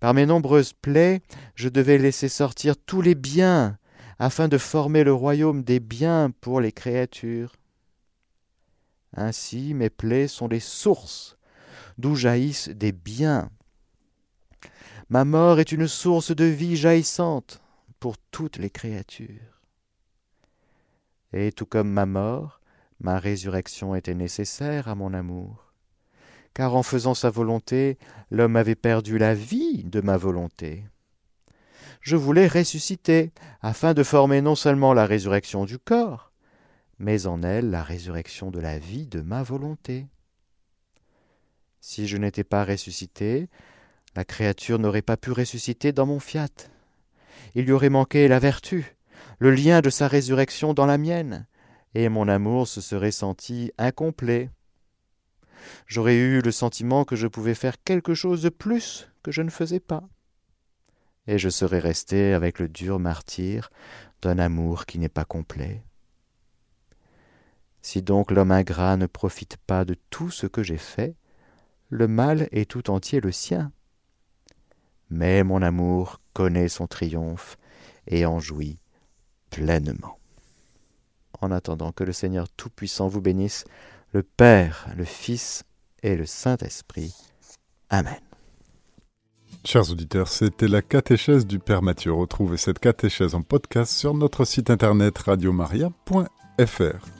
Par 0.00 0.14
mes 0.14 0.24
nombreuses 0.24 0.72
plaies, 0.72 1.20
je 1.54 1.68
devais 1.68 1.98
laisser 1.98 2.28
sortir 2.28 2.74
tous 2.76 3.02
les 3.02 3.14
biens, 3.14 3.78
afin 4.18 4.48
de 4.48 4.58
former 4.58 5.04
le 5.04 5.12
royaume 5.12 5.62
des 5.62 5.80
biens 5.80 6.30
pour 6.40 6.60
les 6.60 6.72
créatures. 6.72 7.56
Ainsi 9.14 9.74
mes 9.74 9.90
plaies 9.90 10.28
sont 10.28 10.48
les 10.48 10.60
sources 10.60 11.36
d'où 11.98 12.14
jaillissent 12.14 12.68
des 12.68 12.92
biens. 12.92 13.50
Ma 15.08 15.24
mort 15.24 15.58
est 15.58 15.72
une 15.72 15.88
source 15.88 16.34
de 16.34 16.44
vie 16.44 16.76
jaillissante 16.76 17.60
pour 17.98 18.16
toutes 18.30 18.58
les 18.58 18.70
créatures. 18.70 19.62
Et 21.32 21.52
tout 21.52 21.66
comme 21.66 21.90
ma 21.90 22.06
mort, 22.06 22.60
ma 23.00 23.18
résurrection 23.18 23.94
était 23.94 24.14
nécessaire 24.14 24.88
à 24.88 24.94
mon 24.94 25.12
amour 25.12 25.69
car 26.54 26.74
en 26.74 26.82
faisant 26.82 27.14
sa 27.14 27.30
volonté, 27.30 27.98
l'homme 28.30 28.56
avait 28.56 28.74
perdu 28.74 29.18
la 29.18 29.34
vie 29.34 29.84
de 29.84 30.00
ma 30.00 30.16
volonté. 30.16 30.84
Je 32.00 32.16
voulais 32.16 32.48
ressusciter, 32.48 33.32
afin 33.60 33.94
de 33.94 34.02
former 34.02 34.40
non 34.40 34.54
seulement 34.54 34.94
la 34.94 35.06
résurrection 35.06 35.64
du 35.64 35.78
corps, 35.78 36.32
mais 36.98 37.26
en 37.26 37.42
elle 37.42 37.70
la 37.70 37.82
résurrection 37.82 38.50
de 38.50 38.58
la 38.58 38.78
vie 38.78 39.06
de 39.06 39.20
ma 39.20 39.42
volonté. 39.42 40.06
Si 41.80 42.06
je 42.06 42.16
n'étais 42.16 42.44
pas 42.44 42.64
ressuscité, 42.64 43.48
la 44.14 44.24
créature 44.24 44.78
n'aurait 44.78 45.02
pas 45.02 45.16
pu 45.16 45.30
ressusciter 45.32 45.92
dans 45.92 46.06
mon 46.06 46.20
fiat. 46.20 46.48
Il 47.54 47.64
lui 47.64 47.72
aurait 47.72 47.90
manqué 47.90 48.28
la 48.28 48.38
vertu, 48.38 48.96
le 49.38 49.50
lien 49.50 49.80
de 49.80 49.90
sa 49.90 50.08
résurrection 50.08 50.74
dans 50.74 50.86
la 50.86 50.98
mienne, 50.98 51.46
et 51.94 52.08
mon 52.08 52.28
amour 52.28 52.68
se 52.68 52.80
serait 52.80 53.10
senti 53.10 53.72
incomplet. 53.78 54.50
J'aurais 55.86 56.16
eu 56.16 56.40
le 56.40 56.52
sentiment 56.52 57.04
que 57.04 57.16
je 57.16 57.26
pouvais 57.26 57.54
faire 57.54 57.82
quelque 57.82 58.14
chose 58.14 58.42
de 58.42 58.48
plus 58.48 59.08
que 59.22 59.32
je 59.32 59.42
ne 59.42 59.50
faisais 59.50 59.80
pas. 59.80 60.02
Et 61.26 61.38
je 61.38 61.48
serais 61.48 61.78
resté 61.78 62.32
avec 62.32 62.58
le 62.58 62.68
dur 62.68 62.98
martyr 62.98 63.70
d'un 64.22 64.38
amour 64.38 64.86
qui 64.86 64.98
n'est 64.98 65.08
pas 65.08 65.24
complet. 65.24 65.82
Si 67.82 68.02
donc 68.02 68.30
l'homme 68.30 68.52
ingrat 68.52 68.96
ne 68.96 69.06
profite 69.06 69.56
pas 69.56 69.84
de 69.84 69.94
tout 70.10 70.30
ce 70.30 70.46
que 70.46 70.62
j'ai 70.62 70.76
fait, 70.76 71.14
le 71.88 72.06
mal 72.06 72.48
est 72.52 72.70
tout 72.70 72.90
entier 72.90 73.20
le 73.20 73.32
sien. 73.32 73.72
Mais 75.08 75.42
mon 75.42 75.62
amour 75.62 76.20
connaît 76.34 76.68
son 76.68 76.86
triomphe 76.86 77.56
et 78.06 78.26
en 78.26 78.38
jouit 78.38 78.78
pleinement. 79.50 80.18
En 81.40 81.50
attendant 81.50 81.90
que 81.90 82.04
le 82.04 82.12
Seigneur 82.12 82.48
Tout-Puissant 82.48 83.08
vous 83.08 83.20
bénisse, 83.20 83.64
le 84.12 84.22
Père, 84.22 84.88
le 84.96 85.04
Fils 85.04 85.64
et 86.02 86.16
le 86.16 86.26
Saint-Esprit. 86.26 87.14
Amen. 87.88 88.18
Chers 89.64 89.90
auditeurs, 89.90 90.28
c'était 90.28 90.68
la 90.68 90.80
catéchèse 90.80 91.46
du 91.46 91.58
Père 91.58 91.82
Mathieu. 91.82 92.12
Retrouvez 92.12 92.56
cette 92.56 92.78
catéchèse 92.78 93.34
en 93.34 93.42
podcast 93.42 93.92
sur 93.92 94.14
notre 94.14 94.44
site 94.44 94.70
internet 94.70 95.18
radiomaria.fr. 95.18 97.10